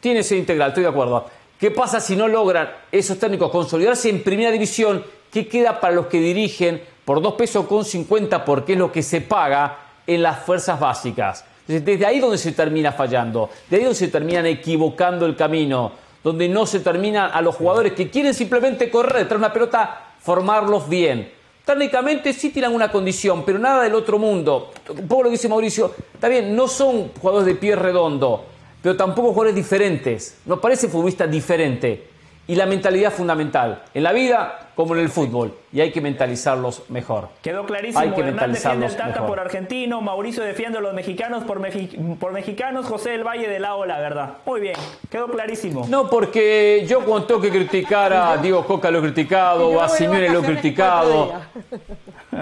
[0.00, 1.24] tiene que ser integral, estoy de acuerdo.
[1.58, 5.04] ¿Qué pasa si no logran esos técnicos consolidarse en primera división?
[5.30, 9.02] ¿Qué queda para los que dirigen por 2 pesos con 50 porque es lo que
[9.02, 11.44] se paga en las fuerzas básicas?
[11.60, 15.92] Entonces, desde ahí donde se termina fallando, de ahí donde se terminan equivocando el camino,
[16.24, 20.88] donde no se terminan a los jugadores que quieren simplemente correr, traer una pelota, formarlos
[20.88, 21.30] bien.
[21.64, 24.72] Técnicamente sí tienen una condición, pero nada del otro mundo.
[24.88, 28.44] Un poco lo que dice Mauricio, está bien, no son jugadores de pie redondo,
[28.82, 30.38] pero tampoco jugadores diferentes.
[30.46, 32.13] Nos parece futbolista diferente.
[32.46, 36.82] Y la mentalidad fundamental, en la vida como en el fútbol, y hay que mentalizarlos
[36.90, 37.28] mejor.
[37.40, 38.00] Quedó clarísimo.
[38.00, 39.26] Hay que Hernán defiende el mentalizarlos Tata mejor.
[39.28, 43.86] por argentino, Mauricio defiende a los mexicanos por, mexi- por mexicanos, José del Valle lado
[43.86, 44.34] la verdad.
[44.44, 44.74] Muy bien,
[45.10, 45.86] quedó clarísimo.
[45.88, 49.96] No, porque yo cuando tengo que criticar a Diego Coca lo he criticado, a de
[49.96, 51.32] Simeone lo he criticado.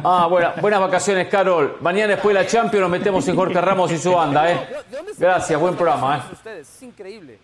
[0.03, 1.77] Ah, bueno, buenas vacaciones, Carol.
[1.81, 4.57] Mañana después de la Champions nos metemos en Jorge Ramos y su banda, ¿eh?
[4.91, 6.61] ¿De Gracias, buen programa, ¿eh?
[6.61, 7.39] Es increíble.